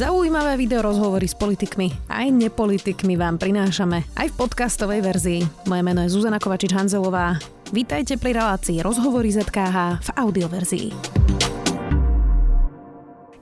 Zaujímavé 0.00 0.56
video 0.56 0.80
rozhovory 0.80 1.28
s 1.28 1.36
politikmi 1.36 1.92
aj 2.08 2.32
nepolitikmi 2.32 3.20
vám 3.20 3.36
prinášame 3.36 4.08
aj 4.16 4.32
v 4.32 4.38
podcastovej 4.40 5.04
verzii. 5.04 5.40
Moje 5.68 5.82
meno 5.84 6.00
je 6.00 6.08
Zuzana 6.08 6.40
Kovačič-Hanzelová. 6.40 7.36
Vítajte 7.68 8.16
pri 8.16 8.32
relácii 8.32 8.80
Rozhovory 8.80 9.28
ZKH 9.28 10.00
v 10.00 10.08
audioverzii. 10.16 10.88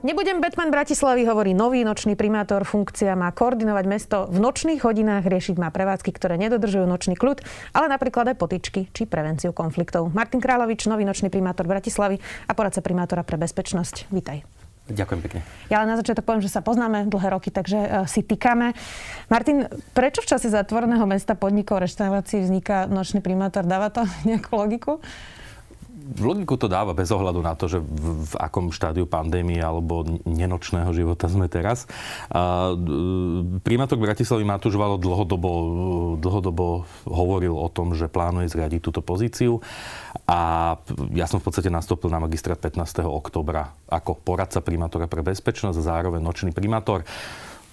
Nebudem 0.03 0.43
Batman 0.43 0.67
Bratislavy, 0.67 1.23
hovorí 1.31 1.55
nový 1.55 1.87
nočný 1.87 2.19
primátor. 2.19 2.67
Funkcia 2.67 3.15
má 3.15 3.31
koordinovať 3.31 3.85
mesto 3.87 4.17
v 4.27 4.43
nočných 4.43 4.83
hodinách, 4.83 5.31
riešiť 5.31 5.55
má 5.63 5.71
prevádzky, 5.71 6.11
ktoré 6.11 6.35
nedodržujú 6.43 6.83
nočný 6.83 7.15
kľud, 7.15 7.39
ale 7.71 7.87
napríklad 7.87 8.35
aj 8.35 8.35
potičky 8.35 8.91
či 8.91 9.07
prevenciu 9.07 9.55
konfliktov. 9.55 10.11
Martin 10.11 10.43
Kráľovič, 10.43 10.91
nový 10.91 11.07
nočný 11.07 11.31
primátor 11.31 11.71
Bratislavy 11.71 12.19
a 12.19 12.51
poradca 12.51 12.83
primátora 12.83 13.23
pre 13.23 13.39
bezpečnosť. 13.39 14.11
Vítaj. 14.11 14.58
Ďakujem 14.89 15.21
pekne. 15.21 15.39
Ja 15.69 15.85
len 15.85 15.89
na 15.93 15.97
začiatok 16.01 16.25
poviem, 16.25 16.41
že 16.41 16.49
sa 16.49 16.65
poznáme 16.65 17.05
dlhé 17.05 17.29
roky, 17.29 17.53
takže 17.53 17.77
uh, 17.77 17.89
si 18.09 18.25
týkame. 18.25 18.73
Martin, 19.29 19.69
prečo 19.93 20.25
v 20.25 20.29
čase 20.33 20.49
zatvoreného 20.49 21.05
mesta 21.05 21.37
podnikov 21.37 21.85
reštaurácií 21.85 22.41
vzniká 22.41 22.89
nočný 22.89 23.21
primátor? 23.21 23.69
Dáva 23.69 23.93
to 23.93 24.03
nejakú 24.29 24.57
logiku? 24.57 24.97
logiku 26.17 26.57
to 26.57 26.65
dáva 26.65 26.97
bez 26.97 27.13
ohľadu 27.13 27.41
na 27.45 27.53
to, 27.53 27.69
že 27.69 27.77
v, 27.77 28.25
v 28.25 28.33
akom 28.41 28.73
štádiu 28.73 29.05
pandémie 29.05 29.61
alebo 29.61 30.01
nenočného 30.25 30.89
života 30.95 31.29
sme 31.29 31.45
teraz. 31.45 31.85
A, 32.33 32.73
e, 32.73 33.61
primátor 33.61 34.01
Bratislavy 34.01 34.41
Matúš 34.41 34.79
Valo 34.79 34.97
dlhodobo, 34.97 35.51
dlhodobo 36.17 36.89
hovoril 37.05 37.53
o 37.53 37.69
tom, 37.69 37.93
že 37.93 38.09
plánuje 38.09 38.49
zriadiť 38.49 38.81
túto 38.81 39.05
pozíciu 39.05 39.61
a 40.29 40.37
ja 41.17 41.25
som 41.25 41.41
v 41.41 41.49
podstate 41.49 41.73
nastúpil 41.73 42.13
na 42.13 42.21
magistrát 42.21 42.61
15. 42.61 43.01
oktobra 43.01 43.73
ako 43.89 44.21
poradca 44.21 44.61
primátora 44.61 45.09
pre 45.09 45.25
bezpečnosť 45.25 45.81
a 45.81 45.87
zároveň 45.97 46.21
nočný 46.21 46.53
primátor 46.53 47.01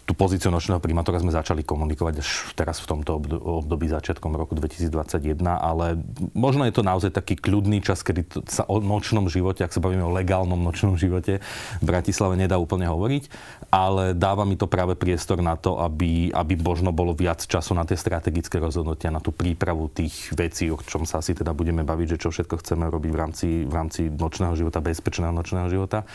tú 0.07 0.15
pozíciu 0.15 0.55
nočného 0.55 0.79
primátora 0.79 1.19
sme 1.19 1.35
začali 1.35 1.67
komunikovať 1.67 2.15
až 2.23 2.29
teraz 2.55 2.79
v 2.79 2.95
tomto 2.95 3.19
období 3.43 3.91
začiatkom 3.91 4.39
roku 4.39 4.55
2021, 4.55 5.43
ale 5.43 5.99
možno 6.31 6.63
je 6.63 6.73
to 6.79 6.87
naozaj 6.87 7.11
taký 7.11 7.35
kľudný 7.35 7.83
čas, 7.83 8.07
kedy 8.07 8.47
sa 8.47 8.63
o 8.71 8.79
nočnom 8.79 9.27
živote, 9.27 9.67
ak 9.67 9.75
sa 9.75 9.83
bavíme 9.83 10.07
o 10.07 10.15
legálnom 10.15 10.63
nočnom 10.63 10.95
živote, 10.95 11.43
v 11.83 11.85
Bratislave 11.85 12.39
nedá 12.39 12.55
úplne 12.55 12.87
hovoriť, 12.87 13.27
ale 13.75 14.15
dáva 14.15 14.47
mi 14.47 14.55
to 14.55 14.71
práve 14.71 14.95
priestor 14.95 15.43
na 15.43 15.59
to, 15.59 15.83
aby, 15.83 16.31
aby 16.31 16.55
možno 16.55 16.95
bolo 16.95 17.11
viac 17.11 17.43
času 17.43 17.75
na 17.75 17.83
tie 17.83 17.99
strategické 17.99 18.63
rozhodnutia, 18.63 19.11
na 19.11 19.19
tú 19.19 19.35
prípravu 19.35 19.91
tých 19.91 20.31
vecí, 20.39 20.71
o 20.71 20.79
čom 20.79 21.03
sa 21.03 21.19
asi 21.19 21.35
teda 21.35 21.51
budeme 21.51 21.83
baviť, 21.83 22.15
že 22.15 22.23
čo 22.23 22.31
všetko 22.31 22.63
chceme 22.63 22.87
robiť 22.87 23.11
v 23.11 23.19
rámci, 23.19 23.49
v 23.67 23.75
rámci 23.75 24.07
nočného 24.07 24.55
života, 24.55 24.79
bezpečného 24.79 25.35
nočného 25.35 25.67
života. 25.67 26.07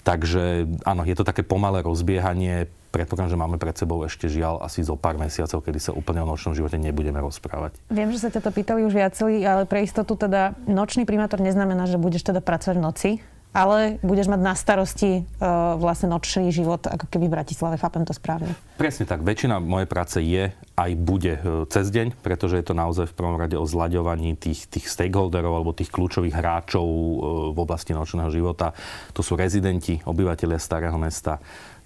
Takže 0.00 0.66
áno, 0.88 1.04
je 1.04 1.16
to 1.16 1.24
také 1.24 1.44
pomalé 1.44 1.84
rozbiehanie, 1.84 2.68
predpokladám, 2.90 3.30
že 3.30 3.38
máme 3.38 3.56
pred 3.56 3.76
sebou 3.78 4.02
ešte 4.02 4.26
žiaľ 4.26 4.64
asi 4.64 4.82
zo 4.82 4.98
pár 4.98 5.16
mesiacov, 5.16 5.62
kedy 5.62 5.78
sa 5.78 5.92
úplne 5.94 6.24
o 6.24 6.28
nočnom 6.28 6.52
živote 6.52 6.76
nebudeme 6.76 7.22
rozprávať. 7.22 7.78
Viem, 7.88 8.10
že 8.10 8.26
sa 8.26 8.28
ťa 8.32 8.42
to 8.42 8.50
pýtali 8.50 8.82
už 8.84 8.94
viacerí, 8.96 9.44
ale 9.46 9.64
pre 9.64 9.86
istotu 9.86 10.18
teda 10.18 10.58
nočný 10.66 11.06
primátor 11.06 11.38
neznamená, 11.38 11.86
že 11.86 12.00
budeš 12.00 12.26
teda 12.26 12.42
pracovať 12.42 12.76
v 12.76 12.82
noci, 12.82 13.10
ale 13.50 13.98
budeš 14.06 14.30
mať 14.30 14.40
na 14.40 14.54
starosti 14.54 15.26
uh, 15.26 15.74
vlastne 15.74 16.06
nočný 16.06 16.54
život, 16.54 16.86
ako 16.86 17.10
keby 17.10 17.26
v 17.26 17.34
Bratislave, 17.40 17.74
chápem 17.82 18.06
to 18.06 18.14
správne. 18.14 18.54
Presne 18.78 19.04
tak. 19.04 19.26
Väčšina 19.26 19.58
mojej 19.58 19.88
práce 19.90 20.18
je 20.22 20.54
aj 20.80 20.90
bude 20.96 21.36
e, 21.36 21.40
cez 21.68 21.92
deň, 21.92 22.16
pretože 22.24 22.56
je 22.56 22.64
to 22.64 22.72
naozaj 22.72 23.12
v 23.12 23.16
prvom 23.20 23.36
rade 23.36 23.52
o 23.52 23.68
zlaďovaní 23.68 24.32
tých, 24.40 24.64
tých 24.72 24.88
stakeholderov 24.88 25.60
alebo 25.60 25.76
tých 25.76 25.92
kľúčových 25.92 26.32
hráčov 26.32 26.86
e, 26.88 27.16
v 27.52 27.58
oblasti 27.60 27.92
nočného 27.92 28.32
života. 28.32 28.72
To 29.12 29.20
sú 29.20 29.36
rezidenti, 29.36 30.00
obyvateľia 30.00 30.56
starého 30.56 30.96
mesta, 30.96 31.36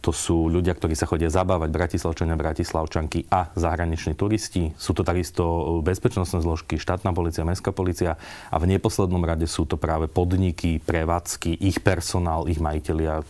to 0.04 0.12
sú 0.12 0.52
ľudia, 0.52 0.76
ktorí 0.76 0.92
sa 0.92 1.08
chodia 1.08 1.32
zabávať, 1.32 1.72
bratislavčania, 1.72 2.36
bratislavčanky 2.36 3.24
a 3.32 3.48
zahraniční 3.56 4.12
turisti. 4.12 4.76
Sú 4.76 4.92
to 4.92 5.00
takisto 5.00 5.80
bezpečnostné 5.80 6.44
zložky, 6.44 6.76
štátna 6.76 7.16
policia, 7.16 7.48
mestská 7.48 7.72
policia 7.72 8.20
a 8.52 8.56
v 8.60 8.68
neposlednom 8.68 9.24
rade 9.24 9.48
sú 9.48 9.64
to 9.64 9.80
práve 9.80 10.04
podniky, 10.12 10.76
prevádzky, 10.84 11.56
ich 11.56 11.80
personál, 11.80 12.44
ich 12.52 12.60
majiteľia, 12.60 13.24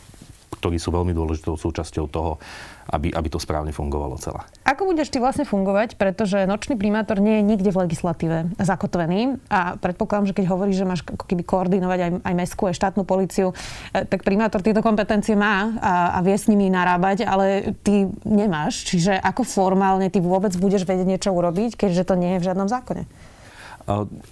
ktorí 0.64 0.80
sú 0.80 0.96
veľmi 0.96 1.12
dôležitou 1.12 1.60
súčasťou 1.60 2.08
toho, 2.08 2.40
aby, 2.88 3.12
aby 3.12 3.28
to 3.28 3.36
správne 3.36 3.68
fungovalo 3.68 4.16
celé. 4.16 4.40
Ako 4.64 4.88
budeš 4.88 5.12
ty 5.12 5.20
vlastne 5.20 5.44
fungovať, 5.44 6.00
pretože 6.00 6.48
nočný 6.48 6.80
primátor 6.80 7.20
nie 7.20 7.36
je 7.36 7.44
nikde 7.44 7.68
v 7.68 7.84
legislatíve 7.84 8.48
zakotvený 8.56 9.44
a 9.52 9.76
predpokladám, 9.76 10.32
že 10.32 10.36
keď 10.40 10.44
hovoríš, 10.48 10.80
že 10.80 10.88
máš 10.88 11.00
ako 11.04 11.28
keby 11.28 11.44
koordinovať 11.44 11.98
aj, 12.00 12.10
aj 12.24 12.34
mestskú, 12.40 12.72
aj 12.72 12.80
štátnu 12.80 13.04
policiu, 13.04 13.52
eh, 13.92 14.08
tak 14.08 14.24
primátor 14.24 14.64
tieto 14.64 14.80
kompetencie 14.80 15.36
má 15.36 15.76
a, 15.84 16.16
a 16.16 16.18
vie 16.24 16.32
s 16.32 16.48
nimi 16.48 16.72
narábať, 16.72 17.28
ale 17.28 17.76
ty 17.84 18.08
nemáš. 18.24 18.88
Čiže 18.88 19.20
ako 19.20 19.44
formálne 19.44 20.08
ty 20.08 20.24
vôbec 20.24 20.56
budeš 20.56 20.88
vedieť 20.88 21.04
niečo 21.04 21.28
urobiť, 21.36 21.76
keďže 21.76 22.08
to 22.08 22.16
nie 22.16 22.36
je 22.36 22.40
v 22.40 22.46
žiadnom 22.48 22.72
zákone? 22.72 23.04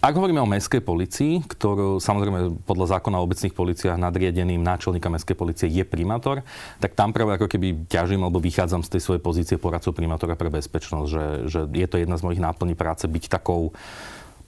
Ak 0.01 0.17
hovoríme 0.17 0.41
o 0.41 0.49
mestskej 0.49 0.81
policii, 0.81 1.45
ktorú 1.45 2.01
samozrejme 2.01 2.65
podľa 2.65 2.97
zákona 2.97 3.21
o 3.21 3.27
obecných 3.29 3.53
policiách 3.53 4.01
nadriedeným 4.01 4.65
náčelníka 4.65 5.13
mestskej 5.13 5.37
policie 5.37 5.69
je 5.69 5.85
primátor, 5.85 6.41
tak 6.81 6.97
tam 6.97 7.13
práve 7.13 7.37
ako 7.37 7.53
keby 7.53 7.85
ťažím 7.85 8.25
alebo 8.25 8.41
vychádzam 8.41 8.81
z 8.81 8.97
tej 8.97 9.03
svojej 9.05 9.21
pozície 9.21 9.57
poradcov 9.61 9.93
primátora 9.93 10.41
pre 10.41 10.49
bezpečnosť, 10.49 11.09
že, 11.09 11.25
že 11.53 11.61
je 11.69 11.85
to 11.85 12.01
jedna 12.01 12.17
z 12.17 12.25
mojich 12.25 12.41
náplní 12.41 12.73
práce 12.73 13.05
byť 13.05 13.29
takou 13.29 13.77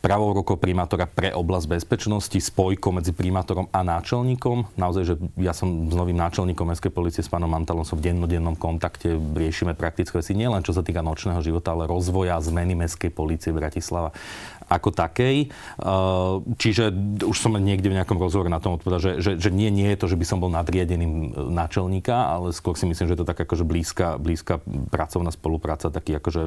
pravou 0.05 0.37
rukou 0.37 0.61
primátora 0.61 1.09
pre 1.09 1.33
oblasť 1.33 1.81
bezpečnosti, 1.81 2.37
spojko 2.37 3.01
medzi 3.01 3.17
primátorom 3.17 3.73
a 3.73 3.81
náčelníkom. 3.81 4.77
Naozaj, 4.77 5.03
že 5.09 5.15
ja 5.41 5.57
som 5.57 5.89
s 5.89 5.97
novým 5.97 6.21
náčelníkom 6.21 6.69
mestskej 6.69 6.93
policie, 6.93 7.25
s 7.25 7.33
pánom 7.33 7.49
Mantalom, 7.49 7.89
som 7.89 7.97
v 7.97 8.13
dennodennom 8.13 8.53
kontakte, 8.53 9.17
riešime 9.17 9.73
praktické 9.73 10.21
veci, 10.21 10.37
nielen 10.37 10.61
čo 10.61 10.77
sa 10.77 10.85
týka 10.85 11.01
nočného 11.01 11.41
života, 11.41 11.73
ale 11.73 11.89
rozvoja 11.89 12.37
zmeny 12.45 12.77
mestskej 12.77 13.09
policie 13.09 13.57
Bratislava 13.57 14.13
ako 14.69 14.97
takej. 14.97 15.53
Čiže 16.57 16.85
už 17.25 17.37
som 17.37 17.53
niekde 17.57 17.93
v 17.93 18.01
nejakom 18.01 18.17
rozhovore 18.17 18.49
na 18.49 18.61
tom 18.61 18.81
odpovedal, 18.81 19.01
že, 19.01 19.13
že, 19.21 19.33
že 19.37 19.51
nie, 19.53 19.69
nie 19.69 19.93
je 19.93 20.01
to, 20.01 20.07
že 20.09 20.17
by 20.17 20.25
som 20.25 20.41
bol 20.41 20.49
nadriadeným 20.49 21.37
náčelníka, 21.53 22.33
ale 22.33 22.53
skôr 22.53 22.73
si 22.77 22.89
myslím, 22.89 23.09
že 23.09 23.15
je 23.17 23.21
to 23.21 23.29
tak 23.29 23.45
akože 23.45 23.65
blízka, 23.65 24.17
blízka 24.17 24.65
pracovná 24.89 25.29
spolupráca, 25.33 25.93
taký 25.93 26.17
akože 26.17 26.43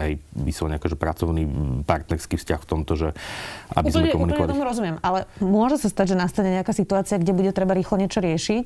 hej, 0.00 0.12
vyslovene 0.32 0.80
akože 0.80 0.96
pracovný 0.96 1.42
partnerský 1.84 2.40
vzťah 2.40 2.60
v 2.64 2.68
tomto, 2.82 2.98
že 2.98 3.08
aby 3.78 3.94
úplne, 3.94 4.10
sme 4.10 4.14
komunikovali. 4.18 4.50
Úplne 4.50 4.54
tomu 4.58 4.66
rozumiem, 4.66 4.96
ale 5.06 5.30
môže 5.38 5.78
sa 5.78 5.86
stať, 5.86 6.12
že 6.12 6.16
nastane 6.18 6.50
nejaká 6.50 6.74
situácia, 6.74 7.22
kde 7.22 7.30
bude 7.30 7.54
treba 7.54 7.78
rýchlo 7.78 8.02
niečo 8.02 8.18
riešiť 8.18 8.64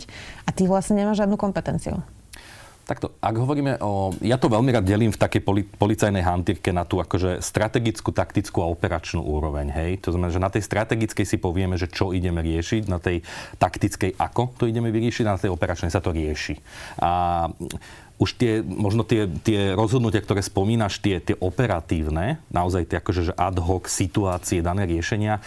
a 0.49 0.51
ty 0.57 0.65
vlastne 0.65 0.97
nemáš 0.97 1.21
žiadnu 1.21 1.37
kompetenciu. 1.37 2.01
Takto, 2.87 3.19
ak 3.19 3.35
hovoríme 3.35 3.83
o... 3.83 4.15
Ja 4.23 4.39
to 4.39 4.47
veľmi 4.47 4.71
rád 4.71 4.87
delím 4.87 5.11
v 5.11 5.19
takej 5.19 5.43
poli, 5.43 5.67
policajnej 5.67 6.23
hantírke 6.23 6.71
na 6.71 6.87
tú 6.87 7.03
akože 7.03 7.43
strategickú, 7.43 8.15
taktickú 8.15 8.63
a 8.63 8.71
operačnú 8.71 9.27
úroveň. 9.27 9.75
Hej? 9.75 10.07
To 10.07 10.15
znamená, 10.15 10.31
že 10.31 10.39
na 10.39 10.55
tej 10.55 10.63
strategickej 10.71 11.27
si 11.27 11.35
povieme, 11.35 11.75
že 11.75 11.91
čo 11.91 12.15
ideme 12.15 12.47
riešiť, 12.47 12.87
na 12.87 13.03
tej 13.03 13.27
taktickej 13.59 14.15
ako 14.23 14.55
to 14.55 14.71
ideme 14.71 14.95
vyriešiť, 14.95 15.27
a 15.27 15.35
na 15.35 15.43
tej 15.43 15.51
operačnej 15.51 15.91
sa 15.91 15.99
to 15.99 16.15
rieši. 16.15 16.63
A 17.03 17.51
už 18.17 18.41
tie, 18.41 18.53
možno 18.65 19.05
tie, 19.05 19.29
tie 19.45 19.77
rozhodnutia, 19.77 20.25
ktoré 20.25 20.41
spomínaš, 20.41 21.05
tie, 21.05 21.21
tie 21.21 21.37
operatívne, 21.37 22.41
naozaj 22.49 22.89
tie 22.89 22.97
akože 23.01 23.33
že 23.33 23.35
ad 23.37 23.61
hoc 23.61 23.93
situácie, 23.93 24.65
dané 24.65 24.89
riešenia, 24.89 25.45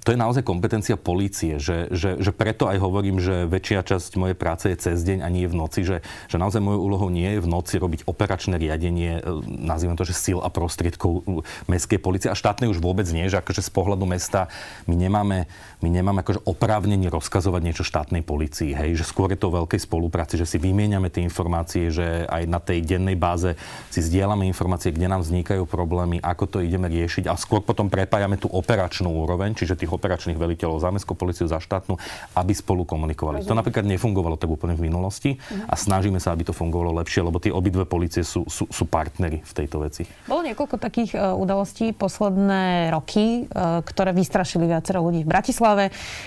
to 0.00 0.14
je 0.14 0.18
naozaj 0.18 0.46
kompetencia 0.46 0.94
polície, 0.94 1.58
že, 1.58 1.90
že, 1.90 2.22
že 2.22 2.30
preto 2.30 2.70
aj 2.70 2.78
hovorím, 2.78 3.18
že 3.18 3.44
väčšia 3.50 3.84
časť 3.84 4.16
mojej 4.16 4.38
práce 4.38 4.64
je 4.70 4.78
cez 4.78 5.02
deň 5.02 5.20
a 5.20 5.28
nie 5.28 5.50
v 5.50 5.58
noci, 5.58 5.82
že, 5.82 6.00
že 6.30 6.38
naozaj 6.38 6.62
mojou 6.62 6.86
úlohou 6.86 7.08
nie 7.10 7.26
je 7.36 7.42
v 7.42 7.50
noci 7.50 7.74
robiť 7.76 8.06
operačné 8.06 8.54
riadenie, 8.56 9.18
e, 9.18 9.22
nazývam 9.44 9.98
to, 9.98 10.06
že 10.06 10.14
síl 10.14 10.38
a 10.40 10.48
prostriedkov 10.48 11.26
mestskej 11.66 11.98
policie 11.98 12.30
a 12.30 12.38
štátnej 12.38 12.70
už 12.70 12.78
vôbec 12.78 13.04
nie, 13.10 13.26
že 13.26 13.42
akože 13.42 13.66
z 13.66 13.70
pohľadu 13.74 14.06
mesta 14.06 14.46
my 14.86 14.94
nemáme, 14.94 15.50
my 15.82 15.88
nemáme 15.90 16.22
akože 16.22 16.46
oprávnenie 16.46 17.10
rozkazovať 17.10 17.60
niečo 17.60 17.84
štátnej 17.84 18.22
policii, 18.22 18.72
hej, 18.72 18.94
že 18.94 19.04
skôr 19.04 19.34
je 19.34 19.42
to 19.42 19.50
veľkej 19.52 19.84
spolupráci, 19.84 20.38
že 20.38 20.46
si 20.46 20.62
vymieňame 20.62 21.10
tie 21.10 21.26
informácie, 21.26 21.90
že 21.90 22.30
aj 22.30 22.46
na 22.46 22.62
tej 22.62 22.86
dennej 22.86 23.18
báze 23.18 23.58
si 23.90 24.00
zdieľame 24.00 24.46
informácie, 24.46 24.94
kde 24.94 25.10
nám 25.10 25.26
vznikajú 25.26 25.66
problémy, 25.66 26.22
ako 26.22 26.46
to 26.46 26.58
ideme 26.62 26.86
riešiť 26.86 27.26
a 27.26 27.34
skôr 27.34 27.60
potom 27.60 27.90
prepájame 27.90 28.38
tú 28.38 28.46
operačnú 28.48 29.10
úroveň, 29.10 29.58
čiže 29.58 29.79
tých 29.80 29.92
operačných 29.96 30.36
veliteľov 30.36 30.84
za 30.84 30.92
mestskú 30.92 31.16
policiu, 31.16 31.48
za 31.48 31.56
štátnu, 31.56 31.96
aby 32.36 32.52
spolu 32.52 32.84
komunikovali. 32.84 33.40
Rozumiem. 33.40 33.50
To 33.50 33.58
napríklad 33.58 33.84
nefungovalo 33.88 34.36
tak 34.36 34.52
úplne 34.52 34.76
v 34.76 34.92
minulosti 34.92 35.40
uh-huh. 35.40 35.72
a 35.72 35.74
snažíme 35.80 36.20
sa, 36.20 36.36
aby 36.36 36.44
to 36.44 36.52
fungovalo 36.52 37.00
lepšie, 37.00 37.24
lebo 37.24 37.40
tie 37.40 37.48
obidve 37.48 37.88
policie 37.88 38.20
sú, 38.20 38.44
sú, 38.44 38.68
sú 38.68 38.84
partnery 38.84 39.40
v 39.40 39.52
tejto 39.56 39.80
veci. 39.80 40.04
Bolo 40.28 40.44
niekoľko 40.44 40.76
takých 40.76 41.16
uh, 41.16 41.32
udalostí 41.32 41.96
posledné 41.96 42.92
roky, 42.92 43.48
uh, 43.48 43.80
ktoré 43.80 44.12
vystrašili 44.12 44.68
viacero 44.68 45.00
ľudí 45.00 45.24
v 45.24 45.32
Bratislave. 45.32 45.84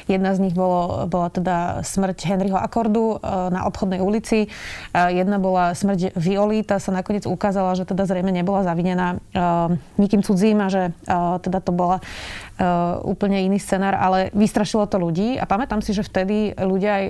Jedna 0.09 0.33
z 0.33 0.49
nich 0.49 0.57
bolo, 0.57 1.05
bola 1.05 1.29
teda 1.29 1.85
smrť 1.85 2.17
Henryho 2.25 2.57
Akordu 2.57 3.21
uh, 3.21 3.53
na 3.53 3.69
obchodnej 3.69 4.01
ulici. 4.01 4.49
Jedna 4.93 5.37
bola 5.37 5.75
smrť 5.75 6.15
Violi, 6.15 6.63
tá 6.63 6.79
sa 6.79 6.93
nakoniec 6.95 7.27
ukázala, 7.27 7.75
že 7.75 7.83
teda 7.83 8.07
zrejme 8.07 8.31
nebola 8.31 8.63
zavinená 8.63 9.19
nikým 9.99 10.23
cudzím 10.23 10.63
a 10.63 10.67
že 10.71 10.81
teda 11.43 11.59
to 11.59 11.71
bola 11.75 11.99
úplne 13.01 13.49
iný 13.49 13.57
scenár, 13.57 13.97
ale 13.97 14.29
vystrašilo 14.37 14.85
to 14.85 15.01
ľudí 15.01 15.41
a 15.41 15.49
pamätám 15.49 15.81
si, 15.81 15.89
že 15.89 16.05
vtedy 16.05 16.53
ľudia 16.53 16.91
aj 16.93 17.05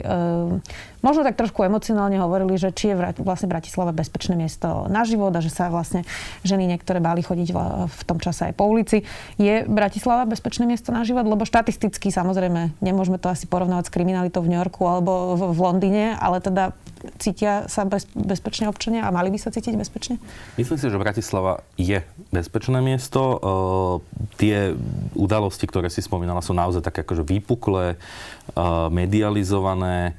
možno 1.04 1.28
tak 1.28 1.36
trošku 1.36 1.68
emocionálne 1.68 2.16
hovorili, 2.16 2.56
že 2.56 2.72
či 2.72 2.96
je 2.96 3.00
vlastne 3.20 3.52
Bratislava 3.52 3.92
bezpečné 3.92 4.40
miesto 4.40 4.88
na 4.88 5.04
život 5.04 5.36
a 5.36 5.44
že 5.44 5.52
sa 5.52 5.68
vlastne 5.68 6.08
ženy 6.48 6.64
niektoré 6.64 7.04
báli 7.04 7.28
chodiť 7.28 7.50
v 7.92 8.02
tom 8.08 8.24
čase 8.24 8.50
aj 8.50 8.54
po 8.56 8.72
ulici. 8.72 9.04
Je 9.36 9.68
Bratislava 9.68 10.24
bezpečné 10.24 10.64
miesto 10.64 10.96
na 10.96 11.04
život? 11.04 11.28
Lebo 11.28 11.44
štatisticky 11.44 12.08
samozrejme 12.08 12.80
nemôžeme 12.80 13.20
to 13.20 13.28
asi 13.28 13.44
porovnávať 13.44 13.92
s 13.92 13.94
kriminalitou 14.00 14.40
v 14.40 14.56
New 14.56 14.60
Yorku 14.64 14.88
alebo 14.88 15.36
v 15.36 15.60
Londýne, 15.60 16.16
ale 16.16 16.40
teda 16.40 16.72
cítia 17.20 17.68
sa 17.68 17.84
bez, 17.84 18.08
bezpečne 18.16 18.72
občania 18.72 19.06
a 19.06 19.14
mali 19.14 19.32
by 19.32 19.40
sa 19.40 19.52
cítiť 19.52 19.76
bezpečne? 19.76 20.16
Myslím 20.56 20.78
si, 20.80 20.88
že 20.88 20.98
Bratislava 21.02 21.64
je 21.76 22.02
bezpečné 22.32 22.80
miesto. 22.80 23.22
E, 23.22 23.38
tie 24.40 24.58
udalosti, 25.14 25.68
ktoré 25.68 25.92
si 25.92 26.00
spomínala, 26.00 26.44
sú 26.46 26.56
naozaj 26.56 26.84
také 26.84 27.04
akože 27.04 27.24
vypuklé, 27.24 27.96
e, 27.96 27.98
medializované 28.92 30.16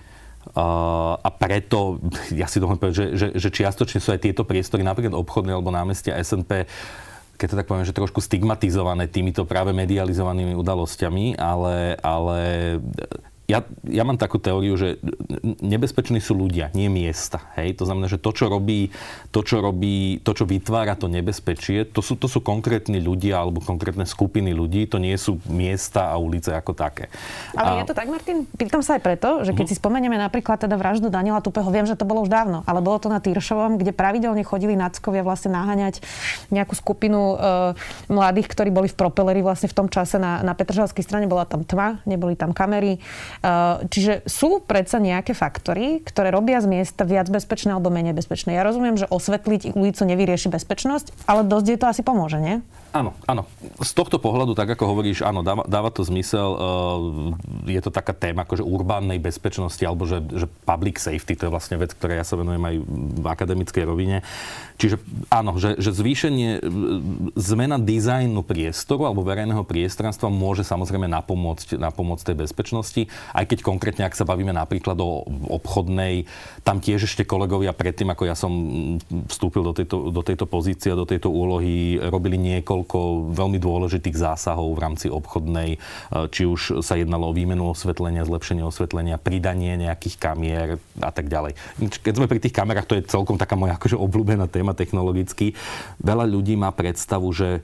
a 0.55 1.29
preto, 1.33 2.05
ja 2.41 2.45
si 2.45 2.61
dovolím 2.61 2.81
povedať, 2.81 2.97
že, 2.97 3.07
že, 3.17 3.29
že 3.41 3.49
čiastočne 3.49 3.99
sú 3.99 4.13
aj 4.13 4.21
tieto 4.21 4.45
priestory, 4.45 4.85
napríklad 4.85 5.17
obchodné 5.17 5.57
alebo 5.57 5.73
námestia 5.73 6.21
SNP, 6.21 6.69
keď 7.35 7.47
to 7.51 7.59
tak 7.59 7.67
poviem, 7.67 7.89
že 7.89 7.97
trošku 7.97 8.23
stigmatizované 8.23 9.11
týmito 9.11 9.43
práve 9.43 9.75
medializovanými 9.75 10.55
udalosťami, 10.55 11.35
ale, 11.35 11.99
ale 11.99 12.41
ja, 13.45 13.61
ja 13.85 14.03
mám 14.09 14.17
takú 14.17 14.41
teóriu, 14.41 14.73
že 14.81 14.97
nebezpeční 15.61 16.17
sú 16.25 16.33
ľudia, 16.33 16.73
nie 16.73 16.89
miesta. 16.89 17.53
Hej? 17.61 17.77
To 17.77 17.85
znamená, 17.85 18.09
že 18.09 18.17
to, 18.17 18.33
čo 18.33 18.49
robí, 18.49 18.89
to, 19.37 19.45
čo 19.45 19.61
robí, 19.61 20.17
to, 20.25 20.33
čo 20.33 20.49
vytvára 20.49 20.97
to 20.97 21.13
nebezpečie, 21.13 21.85
to 21.85 22.01
sú, 22.01 22.17
to 22.17 22.25
sú 22.25 22.41
konkrétni 22.41 23.05
ľudia 23.05 23.45
alebo 23.45 23.61
konkrétne 23.61 24.09
skupiny 24.09 24.57
ľudí, 24.57 24.89
to 24.89 24.97
nie 24.97 25.13
sú 25.21 25.37
miesta 25.45 26.09
a 26.09 26.17
ulice 26.17 26.57
ako 26.57 26.73
také. 26.73 27.13
Ale 27.53 27.77
a... 27.77 27.79
je 27.85 27.89
to 27.93 27.97
tak, 27.97 28.09
Martin? 28.09 28.49
Pýtam 28.57 28.81
sa 28.81 28.97
aj 28.97 29.03
preto, 29.05 29.45
že 29.45 29.53
keď 29.53 29.69
uh-huh. 29.69 29.77
si 29.77 29.81
spomenieme 29.81 30.17
napríklad 30.17 30.65
teda 30.65 30.81
vraždu 30.81 31.13
Daniela 31.13 31.45
Tupeho, 31.45 31.69
viem, 31.69 31.85
že 31.85 32.01
to 32.01 32.09
bolo 32.09 32.25
už 32.25 32.33
dávno, 32.33 32.65
ale 32.65 32.81
bolo 32.81 32.97
to 32.97 33.13
na 33.13 33.21
Týršovom, 33.21 33.77
kde 33.77 33.93
pravidelne 33.93 34.41
chodili 34.41 34.73
náckovia 34.73 35.21
vlastne 35.21 35.53
naháňať 35.53 36.01
nejakú 36.49 36.73
skupinu 36.73 37.37
e, 37.37 37.77
mladých, 38.09 38.49
ktorí 38.49 38.73
boli 38.73 38.89
v 38.89 38.97
propeleri 38.97 39.45
vlastne 39.45 39.69
v 39.69 39.77
tom 39.77 39.93
čase 39.93 40.17
na, 40.17 40.41
na 40.41 40.57
Petržalskej 40.57 41.05
strane, 41.05 41.29
bola 41.29 41.45
tam 41.45 41.61
tma, 41.61 42.01
neboli 42.09 42.41
tam 42.41 42.57
kamery 42.57 43.05
čiže 43.89 44.23
sú 44.29 44.61
predsa 44.63 45.01
nejaké 45.01 45.33
faktory, 45.33 46.05
ktoré 46.05 46.29
robia 46.31 46.61
z 46.61 46.69
miesta 46.69 47.03
viac 47.09 47.27
bezpečné 47.33 47.73
alebo 47.73 47.89
menej 47.89 48.15
bezpečné. 48.15 48.55
Ja 48.55 48.63
rozumiem, 48.63 49.01
že 49.01 49.09
osvetliť 49.09 49.73
ulicu 49.75 50.03
nevyrieši 50.05 50.53
bezpečnosť, 50.53 51.27
ale 51.27 51.43
dosť 51.49 51.67
je 51.73 51.79
to 51.81 51.87
asi 51.89 52.03
pomôže, 52.05 52.39
nie? 52.39 52.61
Áno, 52.95 53.11
áno. 53.27 53.43
Z 53.83 53.91
tohto 53.91 54.23
pohľadu, 54.23 54.55
tak 54.55 54.79
ako 54.79 54.87
hovoríš, 54.87 55.27
áno, 55.27 55.43
dáva, 55.43 55.67
dáva 55.67 55.91
to 55.91 56.07
zmysel. 56.07 56.55
Eh, 56.55 57.75
je 57.75 57.81
to 57.83 57.91
taká 57.91 58.15
téma 58.15 58.47
akože 58.47 58.63
urbánnej 58.63 59.19
bezpečnosti 59.19 59.83
alebo 59.83 60.07
že, 60.07 60.23
že 60.31 60.47
public 60.63 61.03
safety, 61.03 61.35
to 61.35 61.51
je 61.51 61.51
vlastne 61.51 61.75
vec, 61.75 61.91
ktoré 61.91 62.23
ja 62.23 62.25
sa 62.25 62.39
venujem 62.39 62.63
aj 62.63 62.77
v 63.19 63.27
akademickej 63.27 63.83
rovine. 63.83 64.23
Čiže 64.79 65.03
áno, 65.27 65.59
že, 65.59 65.75
že 65.83 65.91
zvýšenie, 65.91 66.63
zmena 67.35 67.83
dizajnu 67.83 68.47
priestoru 68.47 69.11
alebo 69.11 69.27
verejného 69.27 69.67
priestranstva 69.67 70.31
môže 70.31 70.63
samozrejme 70.63 71.11
napomôcť, 71.11 71.75
napomôcť 71.75 72.31
tej 72.31 72.37
bezpečnosti, 72.47 73.03
aj 73.35 73.45
keď 73.51 73.59
konkrétne, 73.67 74.07
ak 74.07 74.15
sa 74.15 74.23
bavíme 74.23 74.55
napríklad 74.55 74.95
o 75.03 75.27
obchodnej, 75.51 76.31
tam 76.63 76.79
tiež 76.79 77.11
ešte 77.11 77.27
kolegovia 77.27 77.75
predtým, 77.75 78.15
ako 78.15 78.23
ja 78.23 78.39
som 78.39 78.53
vstúpil 79.27 79.67
do 79.67 79.75
tejto, 79.75 80.15
do 80.15 80.23
tejto 80.23 80.47
pozície, 80.47 80.95
do 80.95 81.03
tejto 81.03 81.27
úlohy, 81.27 81.99
robili 81.99 82.39
niekoľko 82.39 82.84
veľmi 83.33 83.57
dôležitých 83.63 84.19
zásahov 84.19 84.75
v 84.75 84.83
rámci 84.83 85.07
obchodnej, 85.09 85.79
či 86.35 86.43
už 86.45 86.83
sa 86.83 86.99
jednalo 86.99 87.31
o 87.31 87.37
výmenu 87.37 87.71
osvetlenia, 87.71 88.27
zlepšenie 88.27 88.67
osvetlenia, 88.67 89.23
pridanie 89.23 89.79
nejakých 89.79 90.17
kamier 90.19 90.69
a 90.99 91.11
tak 91.15 91.31
ďalej. 91.31 91.55
Keď 91.79 92.15
sme 92.19 92.27
pri 92.27 92.43
tých 92.43 92.53
kamerách, 92.53 92.91
to 92.91 92.99
je 92.99 93.07
celkom 93.07 93.39
taká 93.39 93.55
moja 93.55 93.79
akože 93.79 93.95
obľúbená 93.97 94.51
téma, 94.51 94.65
téma 94.65 94.73
technologicky. 94.73 95.53
Veľa 96.01 96.25
ľudí 96.25 96.57
má 96.57 96.73
predstavu, 96.73 97.29
že 97.37 97.61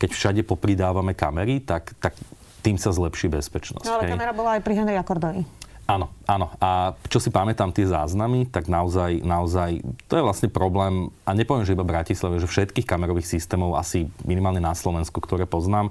keď 0.00 0.10
všade 0.16 0.40
popridávame 0.48 1.12
kamery, 1.12 1.60
tak, 1.60 1.92
tak 2.00 2.16
tým 2.64 2.80
sa 2.80 2.88
zlepší 2.88 3.28
bezpečnosť. 3.28 3.84
No 3.84 4.00
ale 4.00 4.08
hej. 4.08 4.12
kamera 4.16 4.32
bola 4.32 4.50
aj 4.56 4.64
pri 4.64 4.74
Henry 4.80 4.96
Akordovi. 4.96 5.44
Áno, 5.88 6.12
áno. 6.28 6.52
A 6.60 6.92
čo 7.08 7.16
si 7.16 7.32
pamätám 7.32 7.72
tie 7.72 7.88
záznamy, 7.88 8.44
tak 8.52 8.68
naozaj, 8.68 9.24
naozaj, 9.24 9.80
to 10.04 10.20
je 10.20 10.26
vlastne 10.26 10.52
problém, 10.52 11.08
a 11.24 11.32
nepoviem, 11.32 11.64
že 11.64 11.72
iba 11.72 11.80
Bratislave, 11.80 12.36
že 12.36 12.44
všetkých 12.44 12.84
kamerových 12.84 13.24
systémov, 13.24 13.72
asi 13.72 14.12
minimálne 14.20 14.60
na 14.60 14.76
Slovensku, 14.76 15.16
ktoré 15.24 15.48
poznám, 15.48 15.88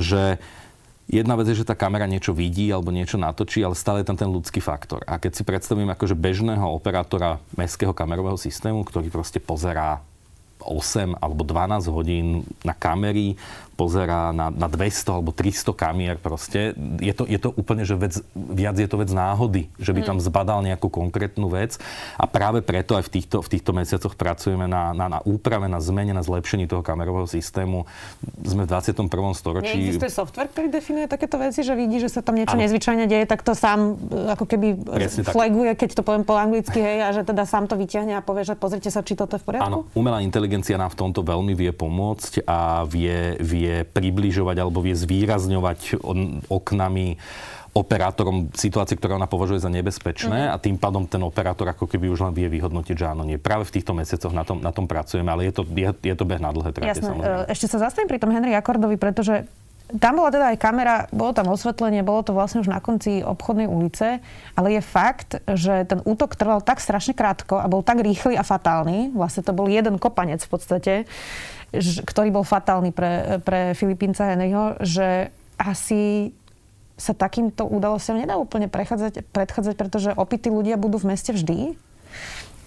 že 0.00 0.40
Jedna 1.04 1.36
vec 1.36 1.52
je, 1.52 1.60
že 1.60 1.68
tá 1.68 1.76
kamera 1.76 2.08
niečo 2.08 2.32
vidí 2.32 2.72
alebo 2.72 2.88
niečo 2.88 3.20
natočí, 3.20 3.60
ale 3.60 3.76
stále 3.76 4.00
je 4.00 4.08
tam 4.08 4.16
ten 4.16 4.30
ľudský 4.32 4.64
faktor. 4.64 5.04
A 5.04 5.20
keď 5.20 5.36
si 5.36 5.44
predstavím 5.44 5.92
akože 5.92 6.16
bežného 6.16 6.64
operátora 6.64 7.44
mestského 7.60 7.92
kamerového 7.92 8.40
systému, 8.40 8.88
ktorý 8.88 9.12
proste 9.12 9.36
pozerá 9.36 10.00
8 10.64 11.20
alebo 11.20 11.44
12 11.44 11.92
hodín 11.92 12.48
na 12.64 12.72
kamery, 12.72 13.36
pozerá 13.74 14.30
na, 14.30 14.48
na 14.48 14.70
200 14.70 15.18
alebo 15.18 15.34
300 15.34 15.74
kamier 15.74 16.16
proste. 16.16 16.72
Je 17.02 17.10
to, 17.10 17.26
je 17.26 17.38
to 17.42 17.50
úplne, 17.58 17.82
že 17.82 17.98
vec, 17.98 18.14
viac 18.32 18.78
je 18.78 18.86
to 18.86 18.96
vec 19.02 19.10
náhody, 19.10 19.66
že 19.76 19.90
by 19.90 20.00
tam 20.06 20.18
mm. 20.22 20.24
zbadal 20.24 20.62
nejakú 20.62 20.86
konkrétnu 20.88 21.50
vec 21.50 21.76
a 22.14 22.24
práve 22.30 22.62
preto 22.62 22.94
aj 22.94 23.10
v 23.10 23.20
týchto, 23.20 23.42
v 23.42 23.48
týchto 23.50 23.74
mesiacoch 23.74 24.14
pracujeme 24.14 24.70
na, 24.70 24.94
na, 24.94 25.06
na 25.10 25.20
úprave, 25.26 25.66
na 25.66 25.82
zmene, 25.82 26.14
na 26.14 26.22
zlepšení 26.22 26.70
toho 26.70 26.86
kamerového 26.86 27.26
systému. 27.26 27.84
Sme 28.46 28.64
v 28.64 28.68
21. 28.70 29.10
storočí. 29.34 29.74
Neexistuje 29.74 30.12
software, 30.14 30.48
ktorý 30.48 30.70
definuje 30.70 31.10
takéto 31.10 31.36
veci, 31.36 31.66
že 31.66 31.74
vidí, 31.74 31.98
že 31.98 32.08
sa 32.08 32.22
tam 32.22 32.38
niečo 32.38 32.54
ano. 32.54 32.62
nezvyčajne 32.62 33.04
deje, 33.10 33.26
tak 33.26 33.42
to 33.42 33.58
sám 33.58 33.98
e, 34.08 34.32
ako 34.32 34.44
keby 34.46 34.66
Presne 34.86 35.26
flaguje, 35.26 35.74
tak. 35.74 35.78
keď 35.82 35.88
to 35.98 36.02
poviem 36.06 36.22
po 36.22 36.38
anglicky, 36.38 36.78
hej, 36.78 36.98
a 37.02 37.10
že 37.10 37.26
teda 37.26 37.42
sám 37.42 37.66
to 37.66 37.74
vyťahne 37.74 38.14
a 38.14 38.22
povie, 38.22 38.46
že 38.46 38.54
pozrite 38.54 38.88
sa, 38.88 39.02
či 39.02 39.18
toto 39.18 39.34
je 39.34 39.42
v 39.42 39.46
poriadku. 39.50 39.66
Áno, 39.66 39.78
umelá 39.98 40.22
inteligencia 40.22 40.78
nám 40.78 40.94
v 40.94 40.98
tomto 41.02 41.26
veľmi 41.26 41.58
vie 41.58 41.74
pomôcť 41.74 42.46
a 42.46 42.86
vie, 42.86 43.34
vie 43.42 43.63
vie 43.64 43.74
približovať 43.88 44.56
alebo 44.60 44.84
vie 44.84 44.92
zvýrazňovať 44.92 46.04
oknami 46.52 47.16
operátorom 47.74 48.54
situácie, 48.54 48.94
ktoré 48.94 49.18
ona 49.18 49.26
považuje 49.26 49.58
za 49.58 49.66
nebezpečné 49.66 50.46
mm-hmm. 50.46 50.54
a 50.54 50.62
tým 50.62 50.78
pádom 50.78 51.10
ten 51.10 51.18
operátor 51.26 51.66
ako 51.66 51.90
keby 51.90 52.06
už 52.06 52.30
len 52.30 52.32
vie 52.32 52.46
vyhodnotiť, 52.46 52.94
že 52.94 53.06
áno, 53.10 53.26
nie. 53.26 53.34
Práve 53.34 53.66
v 53.66 53.74
týchto 53.74 53.90
mesiacoch 53.98 54.30
na 54.30 54.46
tom, 54.46 54.62
na 54.62 54.70
tom 54.70 54.86
pracujeme, 54.86 55.26
ale 55.26 55.50
je 55.50 55.58
to, 55.58 55.62
je, 55.66 55.90
je 55.90 56.14
to 56.14 56.22
beh 56.22 56.38
na 56.38 56.54
dlhé 56.54 56.70
trate 56.70 57.02
samozrejme. 57.02 57.50
E, 57.50 57.50
ešte 57.50 57.66
sa 57.66 57.82
zastavím 57.82 58.06
pri 58.06 58.22
tom 58.22 58.30
Henry 58.30 58.54
Akordovi, 58.54 58.94
pretože 58.94 59.50
tam 59.98 60.16
bola 60.16 60.32
teda 60.32 60.46
aj 60.54 60.58
kamera, 60.62 60.94
bolo 61.12 61.36
tam 61.36 61.52
osvetlenie, 61.52 62.00
bolo 62.06 62.24
to 62.24 62.32
vlastne 62.32 62.64
už 62.64 62.72
na 62.72 62.80
konci 62.80 63.20
obchodnej 63.20 63.68
ulice, 63.68 64.22
ale 64.56 64.78
je 64.78 64.82
fakt, 64.82 65.44
že 65.44 65.84
ten 65.84 66.00
útok 66.08 66.40
trval 66.40 66.64
tak 66.64 66.80
strašne 66.80 67.12
krátko 67.12 67.60
a 67.60 67.68
bol 67.68 67.84
tak 67.84 68.00
rýchly 68.00 68.38
a 68.38 68.46
fatálny, 68.46 69.12
vlastne 69.12 69.44
to 69.44 69.52
bol 69.52 69.68
jeden 69.68 70.00
kopanec 70.00 70.40
v 70.40 70.50
podstate, 70.50 70.92
ktorý 71.82 72.28
bol 72.30 72.44
fatálny 72.46 72.90
pre, 72.94 73.42
pre 73.42 73.72
Filipínca 73.74 74.30
Henryho, 74.30 74.78
že 74.82 75.30
asi 75.58 76.34
sa 76.94 77.10
takýmto 77.10 77.66
udalostiam 77.66 78.18
nedá 78.18 78.38
úplne 78.38 78.70
prechádzať, 78.70 79.26
predchádzať, 79.34 79.74
pretože 79.74 80.10
opití 80.14 80.46
ľudia 80.50 80.78
budú 80.78 81.02
v 81.02 81.10
meste 81.14 81.34
vždy. 81.34 81.74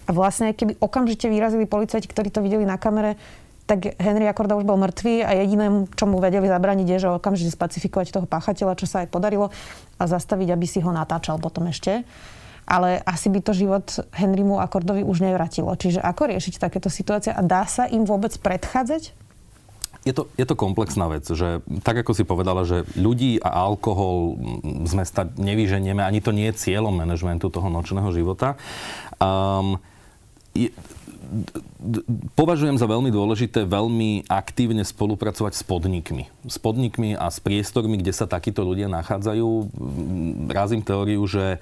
A 0.07 0.09
vlastne, 0.11 0.51
keby 0.51 0.79
okamžite 0.79 1.27
vyrazili 1.27 1.67
policajti, 1.67 2.07
ktorí 2.07 2.31
to 2.31 2.43
videli 2.43 2.63
na 2.67 2.79
kamere, 2.79 3.19
tak 3.67 3.99
Henry 3.99 4.23
Akorda 4.27 4.55
už 4.55 4.63
bol 4.63 4.79
mŕtvý 4.79 5.27
a 5.27 5.35
jediné, 5.43 5.67
čo 5.99 6.07
mu 6.07 6.23
vedeli 6.23 6.47
zabraniť, 6.47 6.87
je, 6.87 6.97
že 7.03 7.09
okamžite 7.11 7.51
spacifikovať 7.51 8.15
toho 8.15 8.27
páchateľa, 8.27 8.79
čo 8.79 8.87
sa 8.87 9.03
aj 9.03 9.11
podarilo 9.11 9.51
a 9.99 10.03
zastaviť, 10.07 10.55
aby 10.55 10.65
si 10.67 10.79
ho 10.79 10.91
natáčal 10.95 11.35
potom 11.35 11.67
ešte 11.67 12.07
ale 12.67 12.99
asi 13.07 13.31
by 13.31 13.39
to 13.39 13.55
život 13.55 13.87
Henrymu 14.11 14.59
Akordovi 14.59 15.07
už 15.07 15.23
nevratilo. 15.23 15.71
Čiže 15.73 16.03
ako 16.03 16.35
riešiť 16.35 16.59
takéto 16.59 16.91
situácie 16.91 17.31
a 17.31 17.39
dá 17.39 17.63
sa 17.63 17.87
im 17.87 18.03
vôbec 18.03 18.35
predchádzať? 18.35 19.15
Je 20.03 20.15
to, 20.15 20.27
je 20.39 20.47
to 20.47 20.55
komplexná 20.55 21.07
vec, 21.11 21.27
že 21.27 21.59
tak 21.83 21.99
ako 21.99 22.15
si 22.15 22.23
povedala, 22.23 22.63
že 22.63 22.87
ľudí 22.95 23.43
a 23.43 23.67
alkohol 23.67 24.39
z 24.87 24.93
mesta 24.95 25.27
nevyženieme, 25.35 25.99
ani 25.99 26.23
to 26.23 26.31
nie 26.31 26.47
je 26.51 26.63
cieľom 26.63 26.95
manažmentu 26.95 27.51
toho 27.51 27.67
nočného 27.67 28.07
života. 28.15 28.55
Um, 29.19 29.83
je, 30.55 30.71
považujem 32.39 32.79
za 32.79 32.87
veľmi 32.87 33.11
dôležité 33.11 33.67
veľmi 33.67 34.31
aktívne 34.31 34.87
spolupracovať 34.87 35.59
s 35.59 35.63
podnikmi. 35.67 36.31
S 36.47 36.55
podnikmi 36.55 37.19
a 37.19 37.27
s 37.27 37.43
priestormi, 37.43 37.99
kde 37.99 38.15
sa 38.15 38.31
takíto 38.31 38.63
ľudia 38.63 38.87
nachádzajú. 38.87 39.47
Razím 40.47 40.81
teóriu, 40.87 41.19
že 41.27 41.59